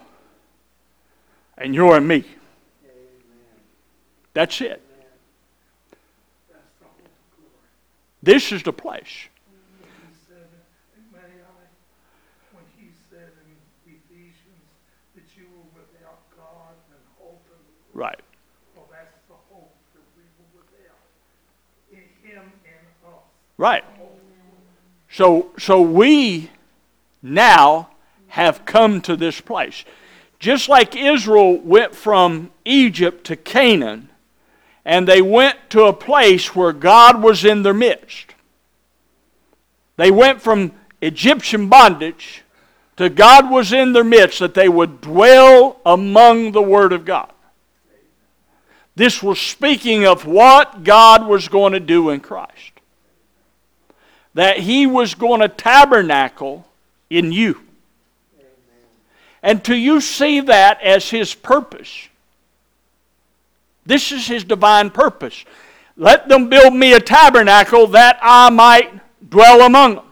and 1.58 1.73
you're 1.73 1.97
in 1.97 2.06
me. 2.06 2.23
That's 4.34 4.62
it. 4.62 4.82
This 8.23 8.53
is 8.53 8.63
the 8.63 8.71
place. 8.71 9.27
Right. 17.93 18.19
Well, 18.75 18.88
that's 18.89 19.13
the 19.27 19.36
hope 19.53 19.75
that 19.93 20.01
we 20.17 20.23
will 20.55 20.63
in 21.91 22.27
Him 22.27 22.41
and 22.65 23.13
us. 23.13 23.19
Right. 23.57 23.83
So, 25.12 25.51
so 25.59 25.81
we 25.81 26.49
now 27.21 27.89
have 28.29 28.65
come 28.65 28.99
to 29.01 29.15
this 29.15 29.39
place. 29.41 29.86
Just 30.39 30.69
like 30.69 30.95
Israel 30.95 31.59
went 31.59 31.93
from 31.93 32.51
Egypt 32.65 33.25
to 33.27 33.36
Canaan, 33.36 34.09
and 34.85 35.07
they 35.07 35.21
went 35.21 35.57
to 35.69 35.85
a 35.85 35.93
place 35.93 36.55
where 36.55 36.73
God 36.73 37.21
was 37.21 37.45
in 37.45 37.63
their 37.63 37.73
midst. 37.73 38.35
They 39.95 40.11
went 40.11 40.41
from 40.41 40.71
Egyptian 41.01 41.69
bondage 41.69 42.43
to 42.97 43.09
God 43.09 43.49
was 43.49 43.73
in 43.73 43.93
their 43.93 44.03
midst, 44.03 44.39
that 44.39 44.53
they 44.53 44.69
would 44.69 45.01
dwell 45.01 45.79
among 45.85 46.51
the 46.51 46.61
Word 46.61 46.93
of 46.93 47.05
God. 47.05 47.31
This 48.95 49.23
was 49.23 49.39
speaking 49.39 50.05
of 50.05 50.27
what 50.27 50.83
God 50.83 51.27
was 51.27 51.47
going 51.47 51.73
to 51.73 51.79
do 51.79 52.11
in 52.11 52.19
Christ. 52.19 52.71
That 54.35 54.59
He 54.59 54.85
was 54.85 55.15
going 55.15 55.41
to 55.41 55.47
tabernacle 55.47 56.67
in 57.09 57.31
you. 57.31 57.59
And 59.41 59.63
do 59.63 59.75
you 59.75 59.99
see 59.99 60.41
that 60.41 60.79
as 60.81 61.09
His 61.09 61.33
purpose? 61.33 62.07
This 63.85 64.11
is 64.11 64.27
His 64.27 64.43
divine 64.43 64.89
purpose. 64.89 65.45
Let 65.95 66.27
them 66.27 66.49
build 66.49 66.73
me 66.73 66.93
a 66.93 66.99
tabernacle 66.99 67.87
that 67.87 68.17
I 68.21 68.49
might 68.49 68.91
dwell 69.29 69.61
among 69.61 69.95
them. 69.95 70.05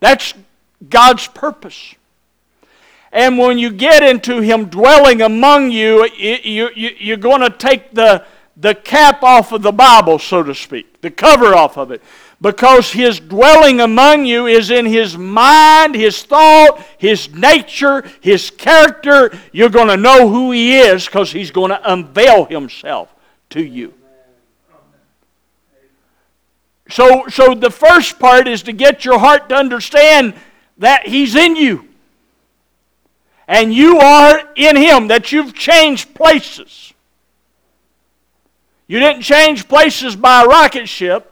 That's 0.00 0.34
God's 0.88 1.26
purpose. 1.28 1.94
And 3.12 3.38
when 3.38 3.58
you 3.58 3.70
get 3.70 4.02
into 4.02 4.40
Him 4.40 4.66
dwelling 4.66 5.22
among 5.22 5.70
you, 5.70 6.08
you, 6.16 6.70
you 6.74 6.90
you're 6.98 7.16
going 7.16 7.40
to 7.42 7.50
take 7.50 7.92
the, 7.92 8.24
the 8.60 8.74
cap 8.74 9.22
off 9.22 9.52
of 9.52 9.62
the 9.62 9.72
Bible, 9.72 10.18
so 10.18 10.42
to 10.42 10.54
speak, 10.54 11.00
the 11.00 11.10
cover 11.10 11.54
off 11.54 11.78
of 11.78 11.90
it. 11.90 12.02
Because 12.42 12.92
His 12.92 13.20
dwelling 13.20 13.80
among 13.80 14.24
you 14.24 14.46
is 14.46 14.70
in 14.70 14.86
His 14.86 15.16
mind, 15.16 15.94
His 15.94 16.22
thought, 16.22 16.84
His 16.98 17.32
nature, 17.34 18.04
His 18.20 18.50
character. 18.50 19.32
You're 19.52 19.68
going 19.68 19.88
to 19.88 19.96
know 19.96 20.28
who 20.28 20.52
He 20.52 20.78
is 20.78 21.04
because 21.06 21.32
He's 21.32 21.50
going 21.50 21.70
to 21.70 21.92
unveil 21.92 22.46
Himself 22.46 23.14
to 23.50 23.62
you. 23.62 23.94
So, 26.88 27.28
so 27.28 27.54
the 27.54 27.70
first 27.70 28.18
part 28.18 28.48
is 28.48 28.62
to 28.64 28.72
get 28.72 29.04
your 29.04 29.18
heart 29.18 29.48
to 29.50 29.54
understand 29.54 30.34
that 30.78 31.06
He's 31.06 31.34
in 31.34 31.56
you. 31.56 31.88
And 33.46 33.72
you 33.72 33.98
are 33.98 34.42
in 34.56 34.76
Him, 34.76 35.08
that 35.08 35.32
you've 35.32 35.54
changed 35.54 36.14
places. 36.14 36.89
You 38.90 38.98
didn't 38.98 39.22
change 39.22 39.68
places 39.68 40.16
by 40.16 40.42
a 40.42 40.46
rocket 40.48 40.88
ship 40.88 41.30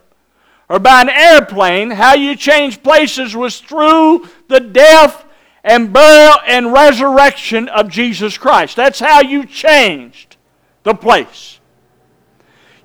or 0.69 0.79
by 0.79 1.01
an 1.01 1.09
airplane. 1.09 1.91
How 1.91 2.15
you 2.15 2.37
changed 2.37 2.85
places 2.85 3.35
was 3.35 3.59
through 3.59 4.29
the 4.47 4.61
death 4.61 5.25
and 5.65 5.93
burial 5.93 6.37
and 6.47 6.73
resurrection 6.73 7.67
of 7.67 7.89
Jesus 7.89 8.39
Christ. 8.39 8.77
That's 8.77 9.01
how 9.01 9.23
you 9.23 9.45
changed 9.45 10.37
the 10.85 10.95
place. 10.95 11.59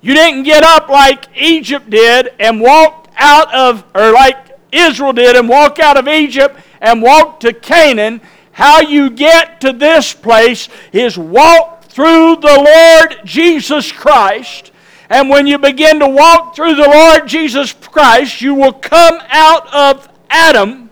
You 0.00 0.12
didn't 0.12 0.42
get 0.42 0.64
up 0.64 0.88
like 0.88 1.26
Egypt 1.36 1.88
did 1.88 2.32
and 2.40 2.60
walk 2.60 3.12
out 3.16 3.54
of, 3.54 3.84
or 3.94 4.10
like 4.10 4.58
Israel 4.72 5.12
did 5.12 5.36
and 5.36 5.48
walk 5.48 5.78
out 5.78 5.96
of 5.96 6.08
Egypt 6.08 6.58
and 6.80 7.00
walk 7.00 7.38
to 7.40 7.52
Canaan. 7.52 8.20
How 8.50 8.80
you 8.80 9.10
get 9.10 9.60
to 9.60 9.72
this 9.72 10.12
place 10.12 10.68
is 10.92 11.16
walk 11.16 11.73
through 11.94 12.36
the 12.36 12.58
Lord 12.58 13.24
Jesus 13.24 13.92
Christ. 13.92 14.72
And 15.08 15.30
when 15.30 15.46
you 15.46 15.58
begin 15.58 16.00
to 16.00 16.08
walk 16.08 16.56
through 16.56 16.74
the 16.74 16.88
Lord 16.88 17.28
Jesus 17.28 17.72
Christ, 17.72 18.40
you 18.40 18.52
will 18.52 18.72
come 18.72 19.20
out 19.28 19.72
of 19.72 20.08
Adam 20.28 20.90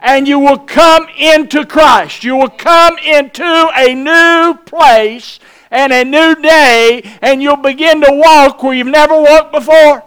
and 0.00 0.26
you 0.26 0.38
will 0.38 0.56
come 0.56 1.08
into 1.14 1.66
Christ. 1.66 2.24
You 2.24 2.36
will 2.36 2.48
come 2.48 2.96
into 3.04 3.70
a 3.76 3.94
new 3.94 4.54
place 4.64 5.38
and 5.70 5.92
a 5.92 6.04
new 6.04 6.34
day, 6.36 7.02
and 7.20 7.42
you'll 7.42 7.56
begin 7.56 8.00
to 8.00 8.08
walk 8.10 8.62
where 8.62 8.74
you've 8.74 8.86
never 8.86 9.20
walked 9.20 9.52
before. 9.52 10.02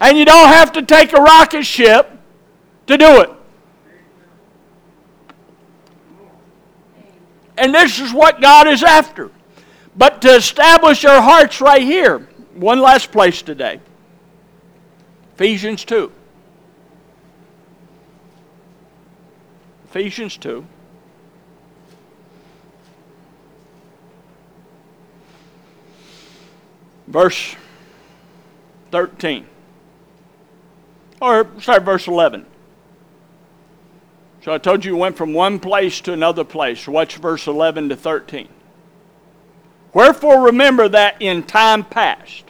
And 0.00 0.18
you 0.18 0.24
don't 0.24 0.48
have 0.48 0.72
to 0.72 0.82
take 0.82 1.12
a 1.12 1.22
rocket 1.22 1.62
ship 1.62 2.10
to 2.88 2.98
do 2.98 3.20
it. 3.20 3.30
And 7.58 7.74
this 7.74 7.98
is 7.98 8.12
what 8.12 8.40
God 8.40 8.66
is 8.68 8.82
after. 8.82 9.30
But 9.96 10.22
to 10.22 10.36
establish 10.36 11.04
our 11.04 11.20
hearts 11.20 11.60
right 11.60 11.82
here, 11.82 12.20
one 12.54 12.80
last 12.80 13.12
place 13.12 13.42
today 13.42 13.80
Ephesians 15.34 15.84
2. 15.84 16.12
Ephesians 19.90 20.36
2. 20.36 20.64
verse 27.08 27.56
13. 28.92 29.46
Or 31.20 31.48
sorry, 31.60 31.80
verse 31.80 32.06
11. 32.06 32.46
So 34.48 34.54
I 34.54 34.56
told 34.56 34.82
you 34.82 34.94
we 34.94 35.00
went 35.00 35.18
from 35.18 35.34
one 35.34 35.58
place 35.58 36.00
to 36.00 36.14
another 36.14 36.42
place. 36.42 36.88
Watch 36.88 37.16
verse 37.16 37.46
11 37.46 37.90
to 37.90 37.96
13. 37.96 38.48
Wherefore 39.92 40.40
remember 40.40 40.88
that 40.88 41.20
in 41.20 41.42
time 41.42 41.84
past. 41.84 42.44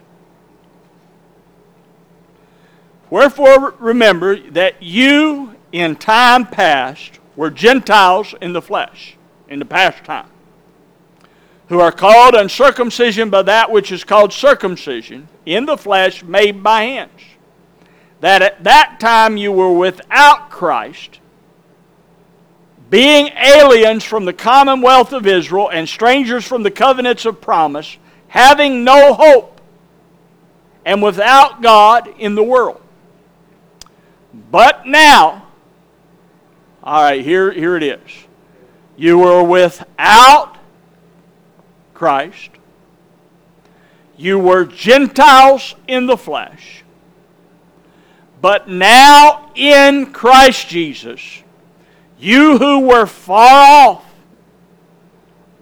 Wherefore 3.10 3.74
remember 3.80 4.38
that 4.50 4.80
you 4.80 5.56
in 5.72 5.96
time 5.96 6.46
past 6.46 7.18
were 7.34 7.50
Gentiles 7.50 8.32
in 8.40 8.52
the 8.52 8.62
flesh, 8.62 9.16
in 9.48 9.58
the 9.58 9.64
past 9.64 10.04
time 10.04 10.28
who 11.66 11.80
are 11.80 11.90
called 11.90 12.36
uncircumcision 12.36 13.28
by 13.28 13.42
that 13.42 13.72
which 13.72 13.90
is 13.90 14.04
called 14.04 14.32
circumcision 14.32 15.26
in 15.46 15.66
the 15.66 15.76
flesh 15.76 16.22
made 16.22 16.62
by 16.62 16.82
hands. 16.82 17.22
That 18.20 18.40
at 18.40 18.62
that 18.62 19.00
time 19.00 19.36
you 19.36 19.50
were 19.50 19.72
without 19.72 20.48
Christ, 20.48 21.18
being 22.90 23.28
aliens 23.36 24.04
from 24.04 24.24
the 24.24 24.32
commonwealth 24.32 25.12
of 25.12 25.26
Israel 25.26 25.70
and 25.70 25.88
strangers 25.88 26.46
from 26.46 26.62
the 26.62 26.70
covenants 26.70 27.26
of 27.26 27.40
promise, 27.40 27.98
having 28.28 28.84
no 28.84 29.14
hope, 29.14 29.60
and 30.84 31.02
without 31.02 31.60
God 31.60 32.08
in 32.18 32.34
the 32.34 32.42
world. 32.42 32.80
But 34.50 34.86
now, 34.86 35.46
all 36.82 37.02
right, 37.02 37.22
here, 37.22 37.50
here 37.52 37.76
it 37.76 37.82
is. 37.82 38.00
You 38.96 39.18
were 39.18 39.42
without 39.42 40.56
Christ. 41.92 42.50
You 44.16 44.38
were 44.38 44.64
Gentiles 44.64 45.74
in 45.86 46.06
the 46.06 46.16
flesh. 46.16 46.82
But 48.40 48.68
now 48.68 49.50
in 49.54 50.12
Christ 50.12 50.68
Jesus, 50.68 51.42
you 52.18 52.58
who 52.58 52.80
were 52.80 53.06
far 53.06 53.88
off 53.88 54.04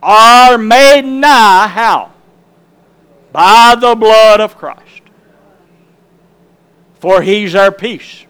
are 0.02 0.56
made 0.56 1.02
nigh 1.02 1.68
how? 1.68 2.12
By 3.32 3.76
the 3.78 3.94
blood 3.94 4.40
of 4.40 4.56
Christ. 4.56 5.02
For 7.00 7.22
he's 7.22 7.54
our 7.54 7.70
peace, 7.70 8.24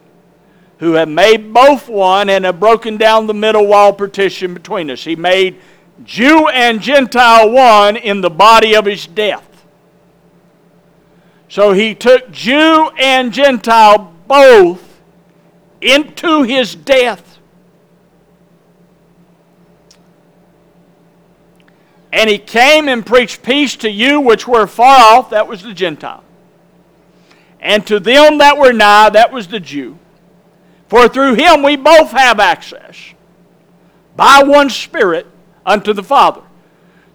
who 0.78 0.94
have 0.94 1.08
made 1.08 1.52
both 1.52 1.88
one 1.88 2.28
and 2.28 2.44
have 2.44 2.58
broken 2.58 2.96
down 2.96 3.26
the 3.26 3.34
middle 3.34 3.66
wall 3.66 3.92
partition 3.92 4.54
between 4.54 4.90
us. 4.90 5.04
He 5.04 5.16
made 5.16 5.60
Jew 6.04 6.48
and 6.48 6.80
Gentile 6.80 7.50
one 7.50 7.96
in 7.96 8.20
the 8.20 8.30
body 8.30 8.74
of 8.74 8.84
his 8.84 9.06
death. 9.06 9.64
So 11.48 11.72
he 11.72 11.94
took 11.94 12.30
Jew 12.30 12.90
and 12.98 13.32
Gentile 13.32 14.12
both 14.26 15.00
into 15.80 16.42
his 16.42 16.74
death. 16.74 17.35
And 22.16 22.30
he 22.30 22.38
came 22.38 22.88
and 22.88 23.04
preached 23.04 23.42
peace 23.42 23.76
to 23.76 23.90
you 23.90 24.22
which 24.22 24.48
were 24.48 24.66
far 24.66 25.18
off, 25.18 25.28
that 25.30 25.46
was 25.46 25.62
the 25.62 25.74
Gentile. 25.74 26.24
And 27.60 27.86
to 27.88 28.00
them 28.00 28.38
that 28.38 28.56
were 28.56 28.72
nigh, 28.72 29.10
that 29.10 29.30
was 29.30 29.48
the 29.48 29.60
Jew. 29.60 29.98
For 30.88 31.08
through 31.08 31.34
him 31.34 31.62
we 31.62 31.76
both 31.76 32.12
have 32.12 32.40
access 32.40 32.96
by 34.16 34.42
one 34.42 34.70
Spirit 34.70 35.26
unto 35.66 35.92
the 35.92 36.02
Father. 36.02 36.40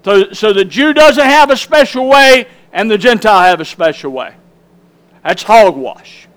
So, 0.05 0.33
so 0.33 0.53
the 0.53 0.65
Jew 0.65 0.93
doesn't 0.93 1.25
have 1.25 1.49
a 1.49 1.57
special 1.57 2.07
way, 2.07 2.47
and 2.71 2.89
the 2.91 2.99
Gentile 2.99 3.41
have 3.41 3.59
a 3.59 3.65
special 3.65 4.11
way. 4.11 4.35
That's 5.23 5.41
hogwash. 5.41 6.27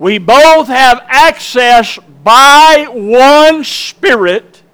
We 0.00 0.18
both 0.18 0.66
have 0.66 1.04
access 1.06 1.96
by 2.24 2.88
one 2.90 3.62
Spirit, 3.62 4.64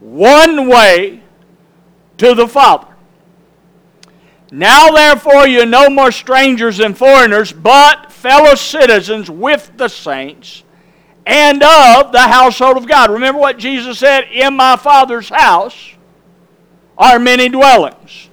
one 0.00 0.66
way 0.66 1.22
to 2.18 2.34
the 2.34 2.46
Father. 2.46 2.86
Now, 4.50 4.90
therefore, 4.90 5.46
you're 5.46 5.66
no 5.66 5.90
more 5.90 6.10
strangers 6.10 6.80
and 6.80 6.96
foreigners, 6.96 7.52
but 7.52 8.10
fellow 8.10 8.54
citizens 8.54 9.30
with 9.30 9.72
the 9.76 9.88
saints 9.88 10.62
and 11.26 11.62
of 11.62 12.12
the 12.12 12.22
household 12.22 12.78
of 12.78 12.88
God. 12.88 13.10
Remember 13.10 13.40
what 13.40 13.58
Jesus 13.58 13.98
said 13.98 14.24
in 14.32 14.56
my 14.56 14.76
Father's 14.76 15.28
house 15.28 15.92
are 16.96 17.18
many 17.18 17.50
dwellings. 17.50 18.30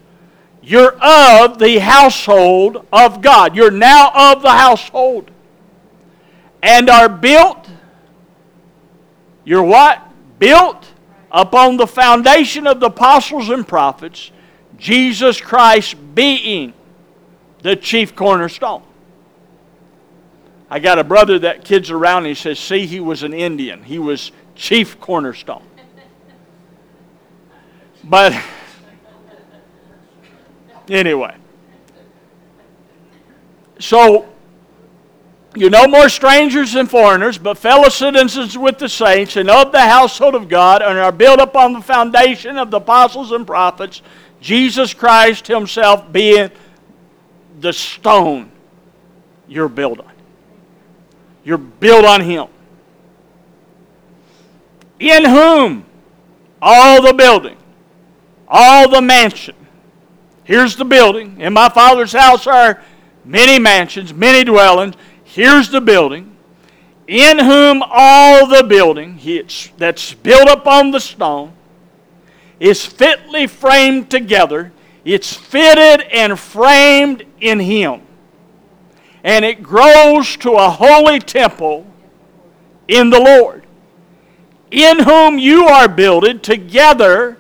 You're 0.64 0.98
of 1.04 1.60
the 1.60 1.78
household 1.80 2.88
of 2.92 3.22
God. 3.22 3.56
You're 3.56 3.70
now 3.70 4.34
of 4.34 4.42
the 4.42 4.52
household. 4.52 5.30
And 6.64 6.90
are 6.90 7.10
built 7.10 7.70
You're 9.46 9.64
what? 9.64 10.02
Built 10.40 10.86
upon 11.36 11.76
the 11.76 11.86
foundation 11.86 12.66
of 12.66 12.80
the 12.80 12.86
apostles 12.86 13.50
and 13.50 13.68
prophets, 13.68 14.32
Jesus 14.78 15.42
Christ 15.42 15.96
being 16.16 16.74
the 17.62 17.76
chief 17.76 18.16
cornerstone. 18.16 18.82
I 20.70 20.80
got 20.80 20.98
a 20.98 21.04
brother 21.04 21.38
that 21.40 21.66
kids 21.66 21.92
around, 21.92 22.20
and 22.20 22.28
he 22.28 22.36
says, 22.36 22.58
See, 22.58 22.86
he 22.86 23.02
was 23.02 23.22
an 23.22 23.34
Indian. 23.34 23.84
He 23.84 24.00
was 24.00 24.32
chief 24.56 24.98
cornerstone. 25.02 25.64
But 28.02 28.34
anyway. 30.90 31.36
So 33.80 34.26
you're 35.56 35.70
no 35.70 35.88
more 35.88 36.10
strangers 36.10 36.76
and 36.76 36.90
foreigners, 36.90 37.38
but 37.38 37.58
fellow 37.58 37.90
citizens 37.90 38.58
with 38.58 38.78
the 38.78 38.90
saints 38.90 39.38
and 39.38 39.50
of 39.50 39.72
the 39.72 39.80
household 39.80 40.36
of 40.36 40.50
God, 40.50 40.82
and 40.82 40.98
are 41.00 41.12
built 41.12 41.40
upon 41.40 41.74
the 41.74 41.82
foundation 41.82 42.58
of 42.58 42.72
the 42.72 42.78
apostles 42.78 43.32
and 43.32 43.48
prophets, 43.48 44.02
Jesus 44.42 44.94
Christ 44.94 45.48
Himself 45.48 46.12
being 46.12 46.52
the 47.60 47.74
stone 47.74 48.52
you're 49.48 49.70
built 49.70 50.00
on. 50.00 50.12
You're 51.44 51.58
built 51.58 52.06
on 52.06 52.22
Him. 52.22 52.48
In 55.00 55.26
whom 55.26 55.86
all 56.62 57.02
the 57.02 57.14
building, 57.14 57.58
all 58.48 58.90
the 58.90 59.02
mansion. 59.02 59.56
Here's 60.44 60.76
the 60.76 60.86
building. 60.86 61.40
In 61.40 61.54
my 61.54 61.70
Father's 61.70 62.14
house 62.14 62.48
are 62.48 62.82
many 63.24 63.60
mansions, 63.60 64.14
many 64.14 64.44
dwellings. 64.44 64.96
Here's 65.26 65.70
the 65.70 65.82
building, 65.82 66.38
in 67.08 67.40
whom 67.40 67.84
all 67.86 68.48
the 68.48 68.64
building 68.64 69.20
that's 69.78 70.14
built 70.14 70.50
upon 70.50 70.92
the 70.92 71.00
stone 71.00 71.52
is 72.60 72.86
fitly 72.86 73.48
framed 73.48 74.10
together. 74.10 74.72
It's 75.04 75.34
fitted 75.34 76.08
and 76.12 76.40
framed 76.40 77.26
in 77.42 77.60
Him. 77.60 78.02
And 79.24 79.44
it 79.44 79.62
grows 79.62 80.38
to 80.38 80.54
a 80.54 80.70
holy 80.70 81.20
temple 81.20 81.86
in 82.88 83.10
the 83.10 83.20
Lord, 83.20 83.66
in 84.72 85.00
whom 85.00 85.38
you 85.38 85.66
are 85.66 85.90
builded 85.90 86.44
together 86.44 87.38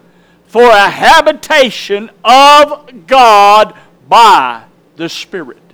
for 0.47 0.63
a 0.63 0.89
habitation 0.89 2.09
of 2.23 3.07
God 3.07 3.75
by 4.09 4.63
the 4.95 5.09
Spirit. 5.09 5.64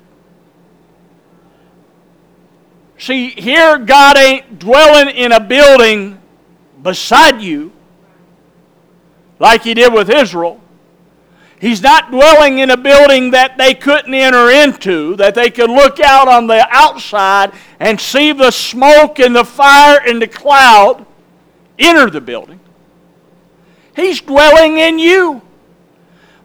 See, 3.02 3.30
here 3.30 3.80
God 3.80 4.16
ain't 4.16 4.60
dwelling 4.60 5.16
in 5.16 5.32
a 5.32 5.40
building 5.40 6.22
beside 6.84 7.42
you 7.42 7.72
like 9.40 9.64
He 9.64 9.74
did 9.74 9.92
with 9.92 10.08
Israel. 10.08 10.62
He's 11.60 11.82
not 11.82 12.12
dwelling 12.12 12.60
in 12.60 12.70
a 12.70 12.78
building 12.78 13.32
that 13.32 13.58
they 13.58 13.74
couldn't 13.74 14.14
enter 14.14 14.52
into, 14.52 15.16
that 15.16 15.34
they 15.34 15.50
could 15.50 15.72
look 15.72 16.00
out 16.00 16.28
on 16.28 16.46
the 16.46 16.68
outside 16.70 17.54
and 17.80 18.00
see 18.00 18.34
the 18.34 18.52
smoke 18.52 19.18
and 19.18 19.36
the 19.36 19.46
fire 19.46 20.00
and 20.06 20.22
the 20.22 20.28
cloud 20.28 21.04
enter 21.80 22.08
the 22.08 22.22
building. 22.22 22.60
He's 23.96 24.22
dwelling 24.22 24.78
in 24.78 25.00
you 25.00 25.42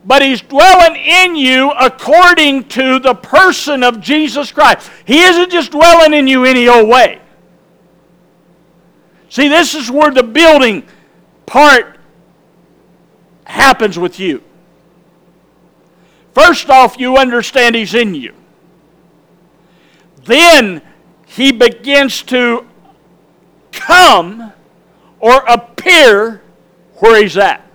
but 0.07 0.23
He's 0.23 0.41
dwelling 0.41 0.95
in 0.95 1.35
you 1.35 1.73
according 1.73 2.69
to 2.69 3.01
the 3.01 3.15
person 3.15 3.83
of 3.83 4.01
Jesus 4.01 4.53
Christ. 4.53 4.89
He 5.05 5.21
isn't 5.23 5.51
just 5.51 5.73
dwelling 5.73 6.15
in 6.15 6.29
you 6.29 6.45
any 6.45 6.69
old 6.69 6.89
way. 6.89 7.21
See, 9.29 9.49
this 9.49 9.75
is 9.75 9.91
where 9.91 10.13
the 10.13 10.23
building 10.23 10.87
part 11.45 11.99
happens 13.45 13.99
with 13.99 14.21
you. 14.21 14.45
First 16.35 16.71
off, 16.71 16.99
you 16.99 17.17
understand 17.17 17.75
He's 17.75 17.95
in 17.95 18.15
you. 18.15 18.33
Then 20.25 20.83
He 21.27 21.51
begins 21.51 22.23
to 22.25 22.65
come 23.73 24.53
or 25.19 25.39
appear 25.49 26.43
where 26.99 27.21
He's 27.21 27.37
at. 27.37 27.66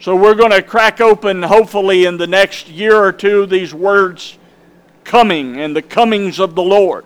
So 0.00 0.16
we're 0.16 0.34
going 0.34 0.50
to 0.50 0.62
crack 0.62 1.02
open, 1.02 1.42
hopefully, 1.42 2.06
in 2.06 2.16
the 2.16 2.26
next 2.26 2.70
year 2.70 2.96
or 2.96 3.12
two, 3.12 3.44
these 3.44 3.74
words 3.74 4.38
coming 5.04 5.60
and 5.60 5.76
the 5.76 5.82
comings 5.82 6.40
of 6.40 6.54
the 6.54 6.62
Lord. 6.62 7.04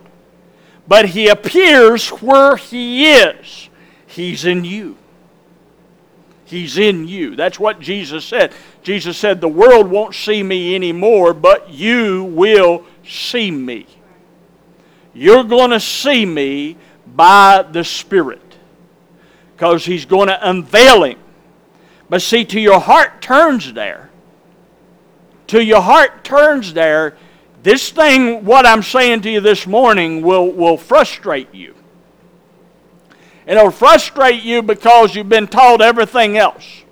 But 0.87 1.07
He 1.07 1.27
appears 1.27 2.09
where 2.09 2.55
He 2.55 3.11
is. 3.11 3.69
He's 4.07 4.45
in 4.45 4.65
you. 4.65 4.97
He's 6.45 6.79
in 6.79 7.09
you. 7.09 7.35
That's 7.35 7.59
what 7.59 7.81
Jesus 7.81 8.25
said. 8.25 8.53
Jesus 8.85 9.19
said, 9.19 9.41
The 9.41 9.49
world 9.49 9.89
won't 9.89 10.15
see 10.15 10.45
me 10.45 10.77
anymore, 10.77 11.35
but 11.35 11.71
you 11.71 12.23
will 12.23 12.85
see 13.05 13.51
me. 13.51 13.89
You're 15.13 15.43
going 15.43 15.71
to 15.71 15.81
see 15.81 16.25
me 16.25 16.77
by 17.09 17.67
the 17.69 17.83
Spirit 17.83 18.57
because 19.57 19.85
He's 19.85 20.05
going 20.05 20.29
to 20.29 20.49
unveil 20.49 21.03
Him 21.03 21.24
but 22.15 22.23
see, 22.23 22.45
to 22.45 22.61
your 22.61 22.79
heart 22.79 23.21
turns 23.21 23.73
there. 23.73 24.09
To 25.49 25.61
your 25.61 25.81
heart 25.81 26.23
turns 26.23 26.73
there. 26.73 27.17
This 27.65 27.91
thing, 27.91 28.45
what 28.45 28.65
I'm 28.65 28.85
saying 28.85 29.23
to 29.23 29.31
you 29.33 29.41
this 29.41 29.67
morning, 29.67 30.23
will, 30.23 30.53
will 30.53 30.77
frustrate 30.77 31.53
you. 31.53 31.75
And 33.49 33.59
it'll 33.59 33.73
frustrate 33.73 34.45
you 34.45 34.63
because 34.63 35.17
you've 35.17 35.29
been 35.29 35.49
taught 35.49 35.81
everything 35.81 36.39
else. 36.39 36.85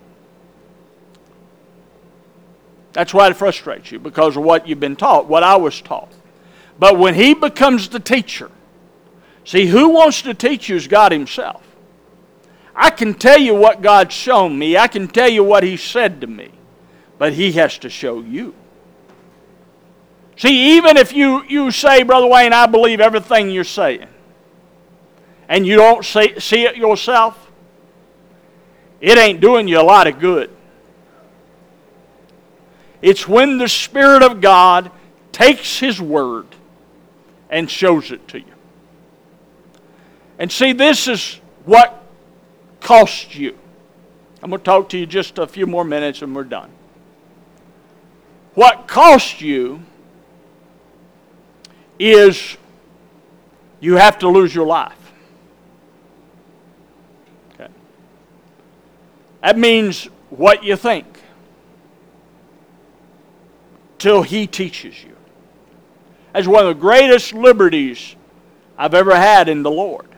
That's 2.92 3.14
why 3.14 3.28
it 3.28 3.36
frustrates 3.36 3.92
you, 3.92 4.00
because 4.00 4.36
of 4.36 4.42
what 4.42 4.66
you've 4.66 4.80
been 4.80 4.96
taught, 4.96 5.28
what 5.28 5.44
I 5.44 5.54
was 5.54 5.80
taught. 5.80 6.12
But 6.80 6.98
when 6.98 7.14
he 7.14 7.32
becomes 7.32 7.90
the 7.90 8.00
teacher, 8.00 8.50
see, 9.44 9.66
who 9.66 9.90
wants 9.90 10.22
to 10.22 10.34
teach 10.34 10.68
you 10.68 10.74
is 10.74 10.88
God 10.88 11.12
Himself. 11.12 11.62
I 12.74 12.90
can 12.90 13.14
tell 13.14 13.38
you 13.38 13.54
what 13.54 13.82
God's 13.82 14.14
shown 14.14 14.58
me, 14.58 14.76
I 14.76 14.88
can 14.88 15.08
tell 15.08 15.28
you 15.28 15.44
what 15.44 15.62
He 15.62 15.76
said 15.76 16.20
to 16.22 16.26
me, 16.26 16.50
but 17.18 17.32
He 17.32 17.52
has 17.52 17.78
to 17.78 17.90
show 17.90 18.20
you. 18.20 18.54
See, 20.36 20.76
even 20.76 20.96
if 20.96 21.12
you, 21.12 21.44
you 21.44 21.70
say, 21.70 22.02
Brother 22.02 22.26
Wayne, 22.26 22.52
I 22.52 22.66
believe 22.66 23.00
everything 23.00 23.50
you're 23.50 23.64
saying, 23.64 24.08
and 25.48 25.66
you 25.66 25.76
don't 25.76 26.04
see, 26.04 26.38
see 26.40 26.64
it 26.64 26.76
yourself, 26.76 27.50
it 29.00 29.18
ain't 29.18 29.40
doing 29.40 29.68
you 29.68 29.80
a 29.80 29.82
lot 29.82 30.06
of 30.06 30.18
good. 30.18 30.50
It's 33.02 33.28
when 33.28 33.58
the 33.58 33.68
Spirit 33.68 34.22
of 34.22 34.40
God 34.40 34.90
takes 35.32 35.78
His 35.78 36.00
Word 36.00 36.46
and 37.50 37.68
shows 37.70 38.12
it 38.12 38.26
to 38.28 38.38
you. 38.38 38.46
And 40.38 40.50
see, 40.50 40.72
this 40.72 41.08
is 41.08 41.40
what 41.64 42.01
cost 42.82 43.34
you? 43.34 43.58
I'm 44.42 44.50
going 44.50 44.60
to 44.60 44.64
talk 44.64 44.88
to 44.90 44.98
you 44.98 45.06
just 45.06 45.38
a 45.38 45.46
few 45.46 45.66
more 45.66 45.84
minutes 45.84 46.20
and 46.20 46.34
we're 46.34 46.44
done. 46.44 46.70
What 48.54 48.86
cost 48.86 49.40
you 49.40 49.82
is 51.98 52.56
you 53.80 53.96
have 53.96 54.18
to 54.18 54.28
lose 54.28 54.54
your 54.54 54.66
life. 54.66 55.12
Okay. 57.54 57.72
That 59.42 59.56
means 59.56 60.06
what 60.30 60.64
you 60.64 60.76
think 60.76 61.06
till 63.98 64.22
He 64.22 64.46
teaches 64.46 65.02
you. 65.02 65.16
That's 66.32 66.48
one 66.48 66.66
of 66.66 66.74
the 66.74 66.80
greatest 66.80 67.32
liberties 67.32 68.16
I've 68.76 68.94
ever 68.94 69.14
had 69.14 69.48
in 69.48 69.62
the 69.62 69.70
Lord 69.70 70.11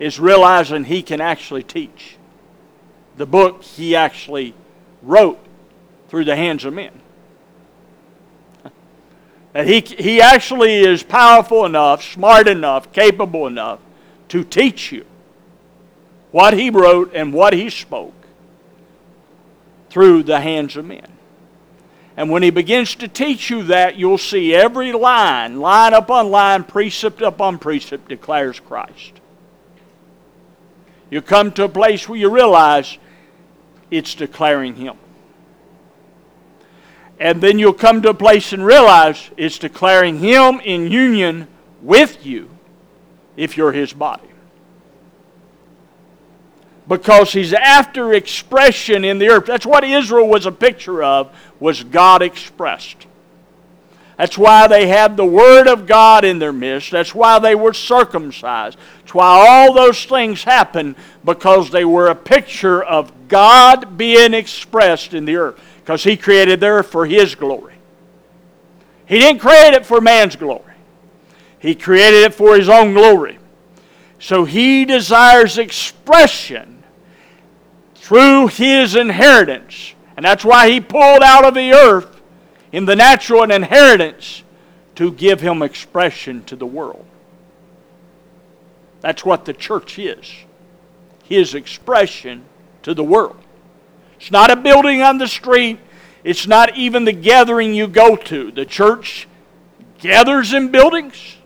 is 0.00 0.18
realizing 0.18 0.84
he 0.84 1.02
can 1.02 1.20
actually 1.20 1.62
teach. 1.62 2.16
The 3.18 3.26
book 3.26 3.62
he 3.62 3.94
actually 3.94 4.54
wrote 5.02 5.38
through 6.08 6.24
the 6.24 6.34
hands 6.34 6.64
of 6.64 6.74
men. 6.74 6.92
That 9.52 9.66
he, 9.66 9.80
he 9.80 10.20
actually 10.20 10.76
is 10.76 11.02
powerful 11.02 11.64
enough, 11.66 12.04
smart 12.04 12.46
enough, 12.48 12.92
capable 12.92 13.48
enough 13.48 13.80
to 14.28 14.44
teach 14.44 14.92
you 14.92 15.04
what 16.30 16.54
he 16.54 16.70
wrote 16.70 17.12
and 17.14 17.32
what 17.32 17.52
he 17.52 17.68
spoke 17.68 18.14
through 19.90 20.22
the 20.22 20.40
hands 20.40 20.76
of 20.76 20.84
men. 20.84 21.08
And 22.16 22.30
when 22.30 22.44
he 22.44 22.50
begins 22.50 22.94
to 22.96 23.08
teach 23.08 23.50
you 23.50 23.64
that, 23.64 23.96
you'll 23.96 24.18
see 24.18 24.54
every 24.54 24.92
line, 24.92 25.58
line 25.58 25.94
upon 25.94 26.30
line, 26.30 26.62
precept 26.62 27.20
upon 27.20 27.58
precept, 27.58 28.08
declares 28.08 28.60
Christ. 28.60 29.19
You 31.10 31.20
come 31.20 31.52
to 31.52 31.64
a 31.64 31.68
place 31.68 32.08
where 32.08 32.18
you 32.18 32.30
realize 32.30 32.98
it's 33.90 34.14
declaring 34.14 34.76
Him. 34.76 34.96
And 37.18 37.42
then 37.42 37.58
you'll 37.58 37.74
come 37.74 38.00
to 38.02 38.10
a 38.10 38.14
place 38.14 38.52
and 38.52 38.64
realize 38.64 39.30
it's 39.36 39.58
declaring 39.58 40.20
Him 40.20 40.60
in 40.60 40.90
union 40.90 41.48
with 41.82 42.24
you. 42.24 42.48
if 43.36 43.56
you're 43.56 43.72
his 43.72 43.92
body. 43.92 44.28
Because 46.86 47.32
he's 47.32 47.54
after 47.54 48.12
expression 48.12 49.04
in 49.04 49.18
the 49.18 49.28
earth. 49.30 49.46
That's 49.46 49.64
what 49.64 49.82
Israel 49.82 50.28
was 50.28 50.44
a 50.44 50.52
picture 50.52 51.02
of, 51.02 51.34
was 51.58 51.82
God 51.82 52.20
expressed. 52.20 53.06
That's 54.20 54.36
why 54.36 54.66
they 54.66 54.86
had 54.86 55.16
the 55.16 55.24
Word 55.24 55.66
of 55.66 55.86
God 55.86 56.26
in 56.26 56.38
their 56.38 56.52
midst. 56.52 56.90
That's 56.90 57.14
why 57.14 57.38
they 57.38 57.54
were 57.54 57.72
circumcised. 57.72 58.76
That's 58.98 59.14
why 59.14 59.24
all 59.26 59.72
those 59.72 60.04
things 60.04 60.44
happened 60.44 60.96
because 61.24 61.70
they 61.70 61.86
were 61.86 62.08
a 62.08 62.14
picture 62.14 62.82
of 62.82 63.28
God 63.28 63.96
being 63.96 64.34
expressed 64.34 65.14
in 65.14 65.24
the 65.24 65.36
earth. 65.36 65.58
Because 65.78 66.04
He 66.04 66.18
created 66.18 66.60
the 66.60 66.66
earth 66.66 66.88
for 66.88 67.06
His 67.06 67.34
glory. 67.34 67.76
He 69.06 69.18
didn't 69.18 69.40
create 69.40 69.72
it 69.72 69.86
for 69.86 70.02
man's 70.02 70.36
glory, 70.36 70.74
He 71.58 71.74
created 71.74 72.24
it 72.24 72.34
for 72.34 72.56
His 72.56 72.68
own 72.68 72.92
glory. 72.92 73.38
So 74.18 74.44
He 74.44 74.84
desires 74.84 75.56
expression 75.56 76.82
through 77.94 78.48
His 78.48 78.96
inheritance. 78.96 79.94
And 80.18 80.26
that's 80.26 80.44
why 80.44 80.68
He 80.68 80.78
pulled 80.78 81.22
out 81.22 81.46
of 81.46 81.54
the 81.54 81.72
earth 81.72 82.19
in 82.72 82.84
the 82.84 82.96
natural 82.96 83.42
an 83.42 83.50
inheritance 83.50 84.42
to 84.96 85.12
give 85.12 85.40
him 85.40 85.62
expression 85.62 86.44
to 86.44 86.56
the 86.56 86.66
world. 86.66 87.04
That's 89.00 89.24
what 89.24 89.44
the 89.44 89.54
church 89.54 89.98
is 89.98 90.32
his 91.30 91.54
expression 91.54 92.44
to 92.82 92.92
the 92.92 93.04
world. 93.04 93.36
It's 94.18 94.32
not 94.32 94.50
a 94.50 94.56
building 94.56 95.00
on 95.00 95.16
the 95.16 95.28
street, 95.28 95.78
it's 96.24 96.46
not 96.46 96.76
even 96.76 97.04
the 97.04 97.12
gathering 97.12 97.72
you 97.72 97.86
go 97.86 98.16
to. 98.16 98.50
The 98.50 98.66
church 98.66 99.28
gathers 100.00 100.52
in 100.52 100.72
buildings, 100.72 101.36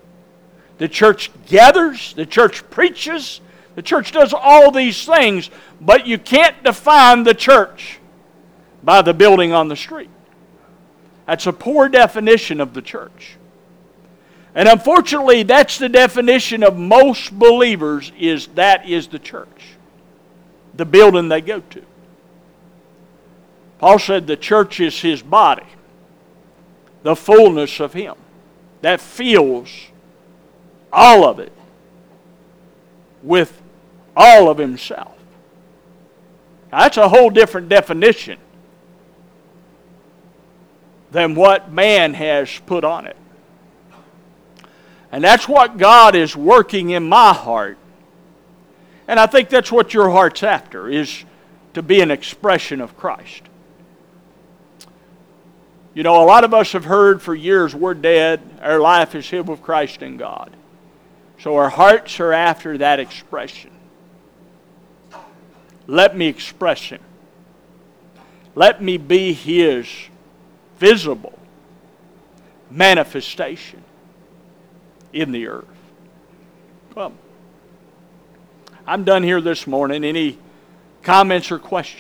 the 0.79 0.89
church 0.89 1.31
gathers, 1.47 2.15
the 2.15 2.25
church 2.25 2.69
preaches, 2.71 3.43
the 3.75 3.83
church 3.83 4.11
does 4.11 4.33
all 4.33 4.71
these 4.71 5.05
things, 5.05 5.51
but 5.81 6.07
you 6.07 6.17
can't 6.17 6.65
define 6.65 7.23
the 7.23 7.35
church 7.35 7.99
by 8.83 9.03
the 9.03 9.13
building 9.13 9.53
on 9.53 9.69
the 9.69 9.77
street. 9.77 10.11
That's 11.27 11.47
a 11.47 11.53
poor 11.53 11.89
definition 11.89 12.61
of 12.61 12.75
the 12.75 12.83
church. 12.83 13.37
And 14.55 14.69
unfortunately, 14.69 15.43
that's 15.43 15.79
the 15.79 15.89
definition 15.89 16.63
of 16.63 16.77
most 16.79 17.37
believers 17.37 18.13
is 18.19 18.47
that 18.49 18.89
is 18.89 19.09
the 19.09 19.19
church. 19.19 19.49
The 20.75 20.85
building 20.85 21.29
they 21.29 21.41
go 21.41 21.61
to. 21.61 21.83
Paul 23.79 23.99
said 23.99 24.27
the 24.27 24.37
church 24.37 24.81
is 24.81 25.01
his 25.01 25.23
body. 25.23 25.67
The 27.03 27.17
fullness 27.17 27.81
of 27.81 27.93
him. 27.93 28.15
That 28.83 29.01
fills 29.01 29.71
all 30.93 31.25
of 31.25 31.39
it 31.39 31.53
with 33.23 33.61
all 34.17 34.49
of 34.49 34.59
himself. 34.59 35.17
Now, 36.71 36.81
that's 36.81 36.97
a 36.97 37.09
whole 37.09 37.31
different 37.31 37.69
definition 37.69 38.39
than 41.15 41.37
what 41.37 41.71
man 41.71 42.13
has 42.13 42.51
put 42.67 42.83
on 42.83 43.07
it. 43.07 43.17
And 45.13 45.23
that's 45.23 45.49
what 45.49 45.79
God 45.79 46.17
is 46.17 46.35
working 46.35 46.91
in 46.91 47.09
my 47.09 47.33
heart. 47.33 47.79
And 49.07 49.21
I 49.21 49.27
think 49.27 49.49
that's 49.49 49.71
what 49.71 49.95
your 49.95 50.11
heart's 50.11 50.43
after, 50.43 50.89
is 50.89 51.25
to 51.75 51.83
be 51.83 52.01
an 52.01 52.11
expression 52.11 52.81
of 52.81 52.97
Christ. 52.97 53.43
You 55.95 56.03
know, 56.03 56.21
a 56.21 56.27
lot 56.27 56.43
of 56.43 56.53
us 56.53 56.73
have 56.73 56.85
heard 56.85 57.23
for 57.23 57.33
years 57.33 57.77
we're 57.77 57.95
dead, 57.95 58.41
our 58.61 58.81
life 58.81 59.15
is 59.15 59.31
hid 59.31 59.47
with 59.47 59.63
Christ 59.63 60.03
in 60.03 60.17
God. 60.17 60.51
So 61.39 61.55
our 61.55 61.69
hearts 61.69 62.19
are 62.19 62.33
after 62.33 62.77
that 62.79 62.99
expression. 62.99 63.71
Let 65.87 66.17
me 66.17 66.27
express 66.27 66.83
Him. 66.83 67.03
Let 68.57 68.83
me 68.83 68.97
be 68.97 69.33
His 69.33 69.87
visible 70.79 71.39
manifestation 72.71 73.83
in 75.13 75.33
the 75.33 75.47
earth. 75.47 75.67
Well, 76.95 77.13
I'm 78.87 79.05
done 79.05 79.23
here 79.23 79.41
this 79.41 79.67
morning. 79.67 80.05
Any 80.05 80.39
comments 81.03 81.51
or 81.51 81.59
questions? 81.59 81.93